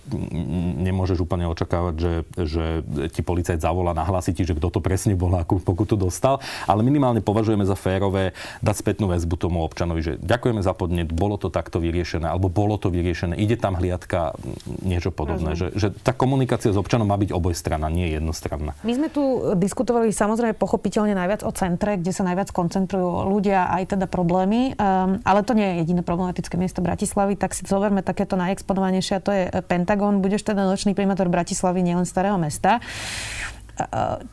nemôžeš 0.84 1.24
úplne 1.24 1.48
očakávať, 1.52 1.96
že, 1.98 2.13
že 2.36 2.66
ti 3.12 3.22
policajt 3.24 3.63
zavolá, 3.63 3.96
nahlási 3.96 4.36
ti, 4.36 4.44
že 4.44 4.56
kto 4.56 4.70
to 4.70 4.80
presne 4.84 5.13
bol, 5.16 5.32
akú 5.36 5.60
pokutu 5.62 5.96
dostal 5.96 6.16
dostal, 6.17 6.41
ale 6.65 6.82
minimálne 6.82 7.21
považujeme 7.21 7.62
za 7.62 7.77
férové 7.77 8.34
dať 8.65 8.75
spätnú 8.82 9.06
väzbu 9.13 9.38
tomu 9.38 9.62
občanovi, 9.62 10.01
že 10.01 10.13
ďakujeme 10.17 10.65
za 10.65 10.73
podnet, 10.73 11.13
bolo 11.13 11.38
to 11.38 11.53
takto 11.53 11.77
vyriešené, 11.77 12.25
alebo 12.25 12.49
bolo 12.49 12.82
to 12.82 12.89
vyriešené, 12.89 13.38
ide 13.38 13.53
tam 13.53 13.77
hliadka, 13.77 14.34
niečo 14.82 15.13
podobné. 15.13 15.53
Že, 15.53 15.77
že 15.77 15.88
tá 16.01 16.17
komunikácia 16.17 16.73
s 16.73 16.77
občanom 16.82 17.06
má 17.06 17.13
byť 17.21 17.30
obojstranná, 17.30 17.86
nie 17.93 18.10
jednostranná. 18.17 18.73
My 18.82 18.97
sme 18.97 19.13
tu 19.13 19.53
diskutovali 19.53 20.10
samozrejme 20.10 20.58
pochopiteľne 20.58 21.13
najviac 21.13 21.45
o 21.45 21.53
centre, 21.53 22.01
kde 22.01 22.10
sa 22.10 22.25
najviac 22.25 22.49
koncentrujú 22.49 23.30
ľudia 23.30 23.69
aj 23.77 23.93
teda 23.93 24.10
problémy, 24.10 24.73
um, 24.73 25.21
ale 25.21 25.45
to 25.45 25.53
nie 25.53 25.77
je 25.77 25.86
jediné 25.86 26.01
problematické 26.01 26.58
miesto 26.58 26.82
Bratislavy, 26.82 27.38
tak 27.38 27.53
si 27.53 27.62
zoberme 27.69 28.01
takéto 28.01 28.34
najexponovanejšie 28.39 29.13
a 29.19 29.21
to 29.21 29.32
je 29.36 29.43
Pentagon. 29.67 30.23
Budeš 30.23 30.47
teda 30.47 30.65
nočný 30.65 30.95
primátor 30.95 31.27
Bratislavy, 31.27 31.84
nielen 31.84 32.08
starého 32.08 32.39
mesta. 32.39 32.80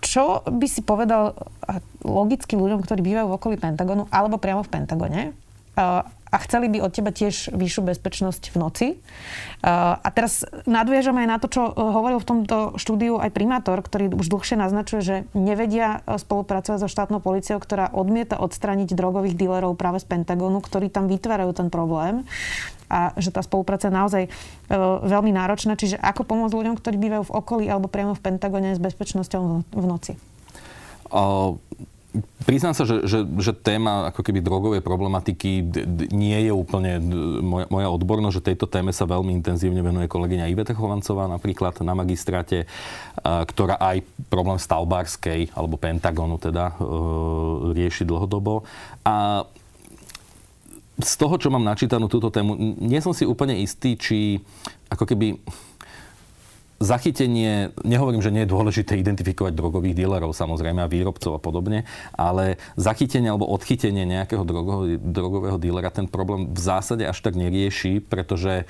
Čo 0.00 0.40
by 0.48 0.66
si 0.68 0.80
povedal 0.80 1.36
logicky 2.00 2.56
ľuďom, 2.56 2.80
ktorí 2.80 3.04
bývajú 3.04 3.26
v 3.28 3.36
okolí 3.36 3.56
Pentagonu 3.60 4.08
alebo 4.08 4.40
priamo 4.40 4.64
v 4.64 4.72
Pentagone 4.72 5.22
a 5.74 6.42
chceli 6.50 6.66
by 6.66 6.82
od 6.82 6.90
teba 6.90 7.14
tiež 7.14 7.54
vyššiu 7.54 7.94
bezpečnosť 7.94 8.50
v 8.50 8.56
noci. 8.58 8.86
A 9.62 10.08
teraz 10.10 10.42
nadviežame 10.66 11.22
aj 11.22 11.28
na 11.30 11.38
to, 11.38 11.46
čo 11.46 11.62
hovoril 11.70 12.18
v 12.18 12.26
tomto 12.26 12.56
štúdiu 12.74 13.22
aj 13.22 13.30
primátor, 13.30 13.78
ktorý 13.78 14.10
už 14.18 14.34
dlhšie 14.34 14.58
naznačuje, 14.58 15.00
že 15.02 15.16
nevedia 15.30 16.02
spolupracovať 16.10 16.82
so 16.82 16.90
štátnou 16.90 17.22
policiou, 17.22 17.62
ktorá 17.62 17.86
odmieta 17.94 18.42
odstraniť 18.42 18.98
drogových 18.98 19.38
dílerov 19.38 19.78
práve 19.78 20.02
z 20.02 20.10
Pentagonu, 20.10 20.58
ktorí 20.58 20.90
tam 20.90 21.06
vytvárajú 21.06 21.54
ten 21.54 21.70
problém 21.70 22.26
a 22.88 23.14
že 23.16 23.30
tá 23.32 23.40
spolupráca 23.40 23.88
je 23.88 23.94
naozaj 23.94 24.22
e, 24.26 24.30
veľmi 25.04 25.32
náročná. 25.34 25.74
Čiže 25.74 26.00
ako 26.00 26.28
pomôcť 26.28 26.54
ľuďom, 26.54 26.74
ktorí 26.78 26.96
bývajú 27.00 27.24
v 27.28 27.34
okolí 27.34 27.64
alebo 27.68 27.90
priamo 27.90 28.12
v 28.16 28.22
Pentagone 28.22 28.76
s 28.76 28.80
bezpečnosťou 28.80 29.42
v 29.72 29.84
noci? 29.86 30.16
Uh, 31.12 31.54
Priznám 32.46 32.78
sa, 32.78 32.86
že, 32.86 33.08
že, 33.10 33.26
že 33.26 33.50
téma 33.50 34.12
ako 34.14 34.22
keby 34.22 34.38
drogovej 34.38 34.82
problematiky 34.86 35.66
d- 35.66 35.82
d- 35.82 36.08
nie 36.14 36.46
je 36.46 36.52
úplne 36.54 37.02
moja, 37.42 37.66
moja 37.66 37.88
odbornosť, 37.90 38.36
že 38.38 38.46
tejto 38.52 38.70
téme 38.70 38.94
sa 38.94 39.08
veľmi 39.08 39.34
intenzívne 39.34 39.82
venuje 39.82 40.06
kolegyňa 40.06 40.46
Iveta 40.46 40.78
Chovancová 40.78 41.26
napríklad 41.26 41.74
na 41.82 41.96
magistráte, 41.98 42.70
a, 43.18 43.42
ktorá 43.42 43.80
aj 43.82 44.06
problém 44.30 44.62
stavbárskej 44.62 45.56
alebo 45.58 45.74
Pentagonu 45.74 46.38
teda 46.38 46.70
e, 46.70 46.84
rieši 47.74 48.06
dlhodobo. 48.06 48.62
A 49.02 49.48
z 50.94 51.14
toho, 51.18 51.34
čo 51.38 51.50
mám 51.50 51.66
načítanú 51.66 52.06
túto 52.06 52.30
tému, 52.30 52.54
nie 52.78 53.02
som 53.02 53.10
si 53.10 53.26
úplne 53.26 53.58
istý, 53.58 53.98
či 53.98 54.38
ako 54.90 55.10
keby 55.10 55.42
zachytenie, 56.82 57.70
nehovorím, 57.86 58.20
že 58.22 58.34
nie 58.34 58.44
je 58.44 58.52
dôležité 58.52 58.98
identifikovať 58.98 59.54
drogových 59.54 59.94
dílerov 59.94 60.34
samozrejme 60.34 60.82
a 60.84 60.90
výrobcov 60.90 61.38
a 61.38 61.40
podobne, 61.40 61.86
ale 62.14 62.60
zachytenie 62.74 63.30
alebo 63.30 63.48
odchytenie 63.48 64.04
nejakého 64.04 64.42
drogového, 64.42 64.98
drogového 65.00 65.56
dílera 65.58 65.94
ten 65.94 66.10
problém 66.10 66.50
v 66.50 66.60
zásade 66.60 67.06
až 67.06 67.18
tak 67.22 67.38
nerieši, 67.38 68.02
pretože 68.02 68.66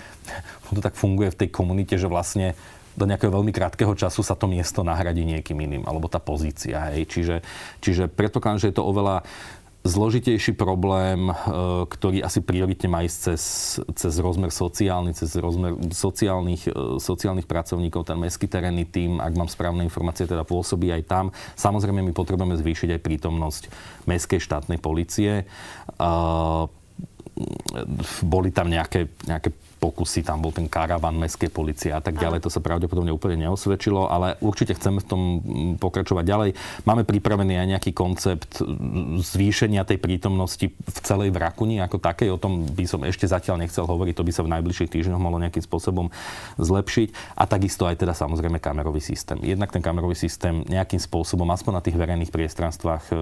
to 0.71 0.81
tak 0.81 0.95
funguje 0.95 1.33
v 1.33 1.39
tej 1.45 1.49
komunite, 1.51 1.97
že 1.97 2.09
vlastne 2.09 2.53
do 2.95 3.11
nejakého 3.11 3.35
veľmi 3.35 3.51
krátkeho 3.51 3.91
času 3.99 4.23
sa 4.23 4.39
to 4.39 4.47
miesto 4.47 4.87
nahradí 4.87 5.27
niekým 5.27 5.59
iným, 5.59 5.83
alebo 5.83 6.07
tá 6.07 6.23
pozícia. 6.23 6.95
Hej. 6.95 7.11
Čiže, 7.11 7.37
čiže 7.83 8.05
predpokladám, 8.07 8.63
že 8.63 8.71
je 8.71 8.77
to 8.79 8.87
oveľa 8.87 9.27
zložitejší 9.85 10.57
problém, 10.57 11.29
e, 11.29 11.35
ktorý 11.85 12.25
asi 12.25 12.41
prioritne 12.41 12.89
má 12.89 13.05
ísť 13.05 13.19
cez, 13.21 13.43
cez 13.93 14.17
rozmer 14.17 14.49
sociálny, 14.49 15.13
cez 15.13 15.37
rozmer 15.37 15.77
sociálnych, 15.93 16.73
e, 16.73 16.97
sociálnych 16.97 17.45
pracovníkov, 17.45 18.09
ten 18.09 18.17
mestský 18.17 18.49
terénny 18.49 18.89
tým, 18.89 19.21
ak 19.21 19.37
mám 19.37 19.53
správne 19.53 19.85
informácie, 19.85 20.25
teda 20.25 20.43
pôsobí 20.49 20.89
aj 20.89 21.03
tam. 21.05 21.25
Samozrejme, 21.61 22.01
my 22.01 22.17
potrebujeme 22.17 22.57
zvýšiť 22.57 22.97
aj 22.97 23.05
prítomnosť 23.05 23.63
mestskej 24.09 24.41
štátnej 24.41 24.81
policie. 24.81 25.45
Boli 28.25 28.49
tam 28.55 28.73
nejaké, 28.73 29.13
nejaké 29.29 29.53
pokusy, 29.85 30.25
tam 30.25 30.41
bol 30.41 30.49
ten 30.49 30.65
karavan 30.65 31.21
mestskej 31.21 31.53
policie 31.53 31.93
a 31.93 32.01
tak 32.01 32.17
ďalej. 32.17 32.41
To 32.41 32.49
sa 32.49 32.65
pravdepodobne 32.65 33.13
úplne 33.13 33.45
neosvedčilo, 33.45 34.09
ale 34.09 34.41
určite 34.41 34.73
chceme 34.73 35.05
v 35.05 35.07
tom 35.07 35.21
mm, 35.21 35.73
pokračovať 35.77 36.25
ďalej. 36.25 36.51
Máme 36.89 37.05
pripravený 37.05 37.61
aj 37.61 37.67
nejaký 37.77 37.91
koncept 37.93 38.65
mm, 38.65 39.21
zvýšenia 39.21 39.85
tej 39.85 40.01
prítomnosti 40.01 40.73
v 40.73 40.99
celej 41.05 41.37
Vrakuni 41.37 41.85
ako 41.85 42.01
takej. 42.01 42.33
O 42.33 42.41
tom 42.41 42.65
by 42.65 42.89
som 42.89 43.05
ešte 43.05 43.29
zatiaľ 43.29 43.61
nechcel 43.61 43.85
hovoriť, 43.85 44.17
to 44.17 44.25
by 44.25 44.33
sa 44.33 44.41
v 44.41 44.53
najbližších 44.57 44.89
týždňoch 44.89 45.21
malo 45.21 45.37
nejakým 45.37 45.61
spôsobom 45.61 46.09
zlepšiť. 46.57 47.37
A 47.37 47.45
takisto 47.45 47.85
aj 47.85 48.01
teda 48.01 48.17
samozrejme 48.17 48.57
kamerový 48.57 49.05
systém. 49.05 49.37
Jednak 49.45 49.69
ten 49.69 49.85
kamerový 49.85 50.17
systém 50.17 50.65
nejakým 50.65 51.03
spôsobom, 51.03 51.45
aspoň 51.53 51.73
na 51.77 51.85
tých 51.85 51.99
verejných 52.01 52.33
priestranstvách, 52.33 53.05
e, 53.13 53.17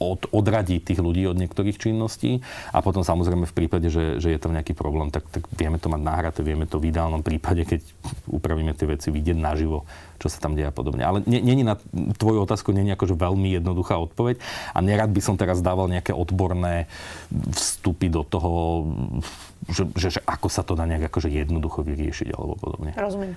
od, 0.00 0.24
odradiť 0.32 0.80
tých 0.80 1.00
ľudí 1.04 1.28
od 1.28 1.36
niektorých 1.36 1.76
činností 1.76 2.40
a 2.72 2.80
potom 2.80 3.04
samozrejme 3.04 3.44
v 3.44 3.54
prípade, 3.54 3.92
že, 3.92 4.16
že 4.16 4.32
je 4.32 4.40
tam 4.40 4.56
nejaký 4.56 4.72
problém, 4.72 5.12
tak, 5.12 5.28
tak 5.28 5.44
vieme 5.52 5.76
to 5.76 5.92
mať 5.92 6.00
nahraté, 6.00 6.40
vieme 6.40 6.64
to 6.64 6.80
v 6.80 6.88
ideálnom 6.88 7.20
prípade, 7.20 7.68
keď 7.68 7.84
upravíme 8.24 8.72
tie 8.72 8.88
veci, 8.88 9.12
vidieť 9.12 9.36
naživo, 9.36 9.84
čo 10.16 10.32
sa 10.32 10.40
tam 10.40 10.56
deje 10.56 10.72
a 10.72 10.74
podobne. 10.74 11.04
Ale 11.04 11.20
není 11.28 11.60
na 11.60 11.76
tvoju 12.16 12.48
otázku 12.48 12.72
není 12.72 12.96
akože 12.96 13.12
veľmi 13.12 13.52
jednoduchá 13.60 14.00
odpoveď 14.00 14.40
a 14.72 14.78
nerad 14.80 15.12
by 15.12 15.20
som 15.20 15.36
teraz 15.36 15.60
dával 15.60 15.92
nejaké 15.92 16.16
odborné 16.16 16.88
vstupy 17.52 18.08
do 18.08 18.24
toho, 18.24 18.52
že, 19.68 19.84
že, 19.92 20.08
že 20.16 20.20
ako 20.24 20.48
sa 20.48 20.64
to 20.64 20.72
dá 20.72 20.88
nejak 20.88 21.12
akože 21.12 21.28
jednoducho 21.28 21.84
vyriešiť 21.84 22.32
alebo 22.32 22.56
podobne. 22.56 22.96
Rozumiem. 22.96 23.36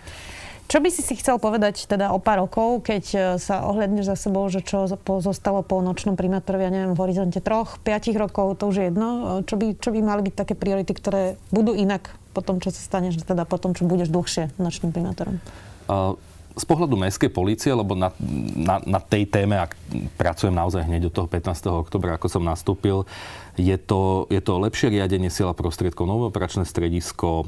Čo 0.74 0.82
by 0.82 0.90
si 0.90 1.06
si 1.06 1.14
chcel 1.14 1.38
povedať 1.38 1.86
teda 1.86 2.10
o 2.10 2.18
pár 2.18 2.42
rokov, 2.42 2.82
keď 2.82 3.04
e, 3.14 3.18
sa 3.38 3.62
ohľadneš 3.70 4.10
za 4.10 4.18
sebou, 4.18 4.50
že 4.50 4.66
čo 4.66 4.90
zostalo 5.22 5.62
po 5.62 5.78
nočnom 5.86 6.18
primátorovi, 6.18 6.66
ja 6.66 6.74
neviem, 6.74 6.98
v 6.98 7.04
horizonte 7.06 7.46
troch, 7.46 7.78
piatich 7.86 8.18
rokov, 8.18 8.58
to 8.58 8.74
už 8.74 8.82
je 8.82 8.86
jedno. 8.90 9.10
E, 9.38 9.46
čo 9.46 9.54
by, 9.54 9.78
čo 9.78 9.94
by 9.94 10.02
mali 10.02 10.26
byť 10.26 10.34
také 10.34 10.58
priority, 10.58 10.98
ktoré 10.98 11.38
budú 11.54 11.78
inak 11.78 12.18
po 12.34 12.42
tom, 12.42 12.58
čo 12.58 12.74
sa 12.74 12.82
staneš, 12.82 13.22
teda 13.22 13.46
po 13.46 13.62
tom, 13.62 13.78
čo 13.78 13.86
budeš 13.86 14.10
dlhšie 14.10 14.58
nočným 14.58 14.90
primátorom? 14.90 15.38
Uh, 15.86 16.18
z 16.58 16.66
pohľadu 16.66 16.98
mestskej 16.98 17.30
policie, 17.30 17.70
lebo 17.70 17.94
na, 17.94 18.10
na, 18.58 18.82
na 18.82 18.98
tej 18.98 19.30
téme, 19.30 19.62
ak 19.62 19.78
pracujem 20.18 20.58
naozaj 20.58 20.90
hneď 20.90 21.10
od 21.10 21.14
toho 21.14 21.28
15. 21.30 21.70
oktobra, 21.70 22.18
ako 22.18 22.34
som 22.34 22.42
nastúpil, 22.42 23.06
je 23.54 23.78
to, 23.78 24.26
je 24.34 24.42
to 24.42 24.58
lepšie 24.58 24.90
riadenie 24.90 25.30
sila 25.30 25.54
prostriedkov, 25.54 26.10
nové 26.10 26.30
operačné 26.34 26.66
stredisko, 26.66 27.46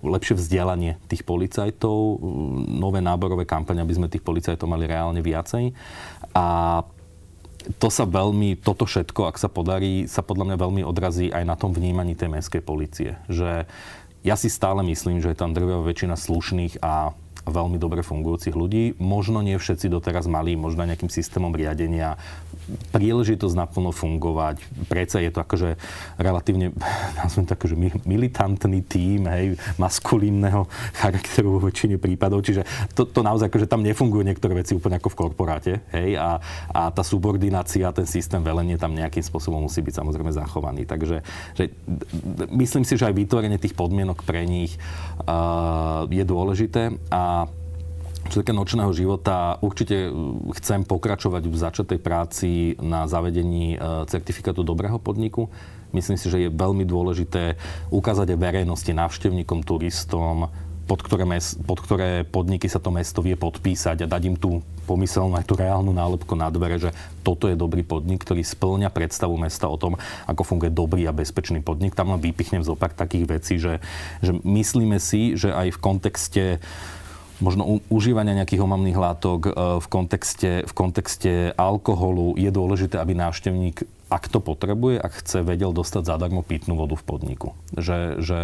lepšie 0.00 0.32
vzdelanie 0.32 0.96
tých 1.12 1.28
policajtov, 1.28 2.24
nové 2.72 3.04
náborové 3.04 3.44
kampane, 3.44 3.84
aby 3.84 3.92
sme 3.92 4.08
tých 4.08 4.24
policajtov 4.24 4.64
mali 4.64 4.88
reálne 4.88 5.20
viacej. 5.20 5.76
A 6.32 6.80
to 7.76 7.88
sa 7.90 8.06
veľmi, 8.06 8.56
toto 8.62 8.86
všetko, 8.86 9.28
ak 9.28 9.36
sa 9.36 9.50
podarí, 9.50 10.06
sa 10.06 10.22
podľa 10.22 10.54
mňa 10.54 10.56
veľmi 10.56 10.82
odrazí 10.86 11.28
aj 11.34 11.44
na 11.44 11.58
tom 11.58 11.74
vnímaní 11.74 12.14
tej 12.14 12.30
mestskej 12.30 12.62
policie. 12.62 13.18
Že 13.26 13.66
ja 14.24 14.34
si 14.38 14.48
stále 14.48 14.80
myslím, 14.86 15.20
že 15.20 15.34
je 15.34 15.38
tam 15.38 15.52
drvivá 15.52 15.82
väčšina 15.84 16.16
slušných 16.16 16.80
a 16.80 17.12
veľmi 17.46 17.78
dobre 17.78 18.02
fungujúcich 18.02 18.52
ľudí. 18.52 18.98
Možno 18.98 19.38
nie 19.40 19.54
všetci 19.54 19.86
doteraz 19.86 20.26
mali 20.26 20.58
možno 20.58 20.82
nejakým 20.82 21.08
systémom 21.08 21.54
riadenia 21.54 22.18
príležitosť 22.90 23.54
naplno 23.54 23.94
fungovať. 23.94 24.58
Prečo 24.90 25.22
je 25.22 25.30
to 25.30 25.38
akože 25.38 25.78
relatívne, 26.18 26.74
nazvem 27.22 27.46
to 27.46 27.54
akože 27.54 27.76
militantný 28.02 28.82
tím, 28.82 29.30
hej, 29.30 29.54
maskulínneho 29.78 30.66
charakteru 30.98 31.56
vo 31.56 31.70
väčšine 31.70 32.02
prípadov. 32.02 32.42
Čiže 32.42 32.66
to, 32.98 33.06
to 33.06 33.22
naozaj 33.22 33.46
akože 33.46 33.70
tam 33.70 33.86
nefungujú 33.86 34.26
niektoré 34.26 34.58
veci 34.58 34.74
úplne 34.74 34.98
ako 34.98 35.14
v 35.14 35.18
korporáte, 35.18 35.72
hej, 35.94 36.18
a, 36.18 36.42
a 36.74 36.90
tá 36.90 37.06
subordinácia, 37.06 37.94
ten 37.94 38.08
systém 38.10 38.42
velenie 38.42 38.74
tam 38.74 38.92
nejakým 38.92 39.22
spôsobom 39.22 39.62
musí 39.62 39.80
byť 39.86 40.02
samozrejme 40.02 40.34
zachovaný. 40.34 40.82
Takže 40.82 41.22
že, 41.54 41.70
myslím 42.50 42.82
si, 42.82 42.98
že 42.98 43.06
aj 43.06 43.14
vytvorenie 43.14 43.62
tých 43.62 43.78
podmienok 43.78 44.26
pre 44.26 44.42
nich 44.42 44.74
uh, 45.22 46.08
je 46.10 46.24
dôležité 46.26 46.98
a 47.12 47.35
čo 48.26 48.42
týka 48.42 48.50
nočného 48.50 48.90
života, 48.90 49.58
určite 49.62 50.10
uh, 50.10 50.14
chcem 50.58 50.82
pokračovať 50.82 51.42
v 51.46 51.56
začatej 51.56 51.98
práci 52.02 52.50
na 52.82 53.06
zavedení 53.06 53.78
uh, 53.78 54.02
certifikátu 54.10 54.66
dobrého 54.66 54.98
podniku. 54.98 55.46
Myslím 55.94 56.18
si, 56.18 56.26
že 56.26 56.42
je 56.42 56.50
veľmi 56.50 56.82
dôležité 56.82 57.54
ukázať 57.94 58.34
aj 58.34 58.42
verejnosti, 58.42 58.90
návštevníkom, 58.90 59.62
turistom, 59.62 60.50
pod 60.86 61.02
ktoré, 61.02 61.26
mes, 61.26 61.58
pod 61.66 61.82
ktoré 61.82 62.22
podniky 62.22 62.70
sa 62.70 62.78
to 62.78 62.94
mesto 62.94 63.18
vie 63.18 63.34
podpísať 63.34 64.06
a 64.06 64.10
dať 64.10 64.22
im 64.30 64.36
tú 64.38 64.62
pomyselnú 64.86 65.34
aj 65.34 65.46
tú 65.50 65.58
reálnu 65.58 65.90
nálepku 65.90 66.38
na 66.38 66.46
dvere, 66.46 66.78
že 66.78 66.94
toto 67.26 67.50
je 67.50 67.58
dobrý 67.58 67.82
podnik, 67.82 68.22
ktorý 68.22 68.46
splňa 68.46 68.94
predstavu 68.94 69.34
mesta 69.34 69.66
o 69.66 69.74
tom, 69.74 69.98
ako 70.30 70.46
funguje 70.46 70.70
dobrý 70.70 71.02
a 71.10 71.12
bezpečný 71.12 71.58
podnik. 71.58 71.98
Tam 71.98 72.14
len 72.14 72.22
vypichnem 72.22 72.62
zo 72.62 72.78
takých 72.78 73.26
vecí, 73.26 73.58
že, 73.58 73.82
že 74.22 74.38
myslíme 74.46 75.02
si, 75.02 75.34
že 75.34 75.50
aj 75.50 75.74
v 75.74 75.82
kontexte 75.82 76.44
možno 77.40 77.80
užívania 77.92 78.36
nejakých 78.36 78.64
omamných 78.64 78.98
látok 78.98 79.40
e, 79.46 79.50
v 79.80 79.86
kontexte, 79.88 80.50
v 80.64 80.72
kontexte 80.72 81.32
alkoholu 81.56 82.36
je 82.36 82.48
dôležité, 82.48 82.96
aby 82.96 83.12
návštevník 83.16 83.84
ak 84.06 84.30
to 84.30 84.38
potrebuje, 84.38 85.02
ak 85.02 85.18
chce, 85.18 85.42
vedel 85.42 85.74
dostať 85.74 86.06
zadarmo 86.06 86.46
pitnú 86.46 86.78
vodu 86.78 86.94
v 86.94 87.02
podniku. 87.02 87.58
Že, 87.74 88.22
že 88.22 88.38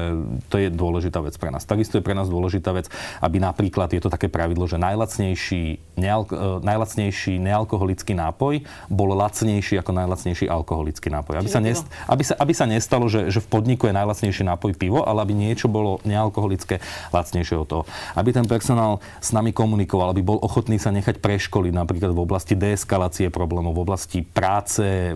to 0.50 0.58
je 0.58 0.74
dôležitá 0.74 1.22
vec 1.22 1.38
pre 1.38 1.54
nás. 1.54 1.62
Takisto 1.62 2.02
je 2.02 2.04
pre 2.04 2.18
nás 2.18 2.26
dôležitá 2.26 2.74
vec, 2.74 2.90
aby 3.22 3.38
napríklad, 3.38 3.94
je 3.94 4.02
to 4.02 4.10
také 4.10 4.26
pravidlo, 4.26 4.66
že 4.66 4.82
najlacnejší, 4.82 5.94
neal, 5.94 6.26
e, 6.26 6.66
najlacnejší 6.66 7.38
nealkoholický 7.38 8.10
nápoj 8.18 8.66
bol 8.90 9.14
lacnejší 9.14 9.78
ako 9.78 9.94
najlacnejší 9.94 10.50
alkoholický 10.50 11.14
nápoj. 11.14 11.38
Aby 11.38 11.50
sa, 11.50 11.62
nest, 11.62 11.86
aby, 12.10 12.26
sa, 12.26 12.34
aby 12.42 12.52
sa 12.58 12.66
nestalo, 12.66 13.06
že, 13.06 13.30
že 13.30 13.38
v 13.38 13.46
podniku 13.46 13.86
je 13.86 13.94
najlacnejší 13.94 14.42
nápoj 14.42 14.74
pivo, 14.74 15.06
ale 15.06 15.22
aby 15.22 15.30
niečo 15.30 15.70
bolo 15.70 16.02
nealkoholické 16.02 16.82
lacnejšie 17.14 17.54
od 17.54 17.68
toho. 17.70 17.82
Aby 18.18 18.34
ten 18.34 18.50
personál 18.50 18.98
s 19.22 19.30
nami 19.30 19.54
komunikoval, 19.54 20.10
aby 20.10 20.26
bol 20.26 20.42
ochotný 20.42 20.82
sa 20.82 20.90
nechať 20.90 21.22
preškoliť 21.22 21.70
napríklad 21.70 22.10
v 22.10 22.20
oblasti 22.26 22.58
deeskalácie 22.58 23.30
problémov, 23.30 23.78
v 23.78 23.84
oblasti 23.86 24.26
práce, 24.26 25.14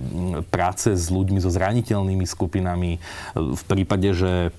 práce 0.51 0.93
s 0.93 1.09
ľuďmi 1.09 1.39
so 1.41 1.53
zraniteľnými 1.53 2.27
skupinami. 2.27 2.99
V 3.37 3.63
prípade, 3.69 4.13
že 4.13 4.51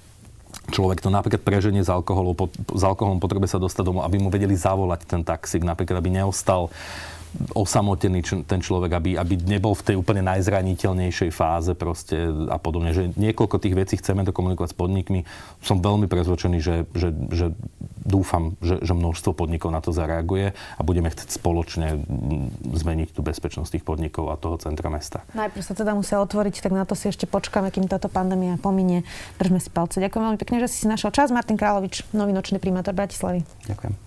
človek 0.72 1.00
to 1.00 1.10
napríklad 1.12 1.44
preženie 1.44 1.84
s 1.84 1.92
alkoholom, 1.92 2.36
s 2.76 2.84
alkoholom 2.84 3.20
potrebuje 3.20 3.56
sa 3.56 3.60
dostať 3.62 3.84
domov, 3.84 4.04
aby 4.08 4.20
mu 4.20 4.30
vedeli 4.32 4.56
zavolať 4.56 5.08
ten 5.08 5.22
taxík, 5.24 5.64
napríklad 5.64 6.00
aby 6.00 6.24
neostal 6.24 6.72
osamotený 7.54 8.46
ten 8.48 8.60
človek, 8.62 8.92
aby, 8.98 9.12
aby 9.20 9.34
nebol 9.46 9.78
v 9.78 9.94
tej 9.94 9.96
úplne 10.00 10.26
najzraniteľnejšej 10.26 11.30
fáze 11.30 11.72
proste 11.78 12.18
a 12.50 12.58
podobne. 12.58 12.96
Že 12.96 13.14
niekoľko 13.14 13.62
tých 13.62 13.78
vecí 13.78 13.96
chceme 14.00 14.26
to 14.26 14.34
komunikovať 14.34 14.74
s 14.74 14.78
podnikmi. 14.78 15.20
Som 15.62 15.84
veľmi 15.84 16.10
prezvočený, 16.10 16.58
že, 16.64 16.76
že, 16.98 17.14
že 17.30 17.54
dúfam, 18.08 18.56
že, 18.64 18.80
že 18.82 18.94
množstvo 18.96 19.36
podnikov 19.36 19.70
na 19.70 19.84
to 19.84 19.92
zareaguje 19.94 20.56
a 20.56 20.82
budeme 20.82 21.12
chcieť 21.12 21.30
spoločne 21.30 22.00
zmeniť 22.64 23.14
tú 23.14 23.22
bezpečnosť 23.22 23.78
tých 23.78 23.86
podnikov 23.86 24.32
a 24.32 24.40
toho 24.40 24.56
centra 24.58 24.88
mesta. 24.88 25.22
Najprv 25.36 25.64
sa 25.64 25.74
teda 25.76 25.94
musia 25.94 26.18
otvoriť, 26.24 26.64
tak 26.64 26.74
na 26.74 26.88
to 26.88 26.96
si 26.96 27.12
ešte 27.12 27.28
počkáme, 27.28 27.70
kým 27.70 27.86
táto 27.86 28.08
pandémia 28.08 28.56
pominie. 28.58 29.04
Držme 29.38 29.60
si 29.60 29.70
palce. 29.70 30.00
Ďakujem 30.02 30.24
veľmi 30.24 30.40
pekne, 30.40 30.58
že 30.64 30.72
si 30.72 30.78
si 30.84 30.88
našiel 30.88 31.12
čas. 31.12 31.30
Martin 31.30 31.60
Královič, 31.60 32.08
nový 32.16 32.32
nočný 32.32 32.58
primátor 32.58 32.96
Bratislavy. 32.96 33.44
Ďakujem. 33.68 34.07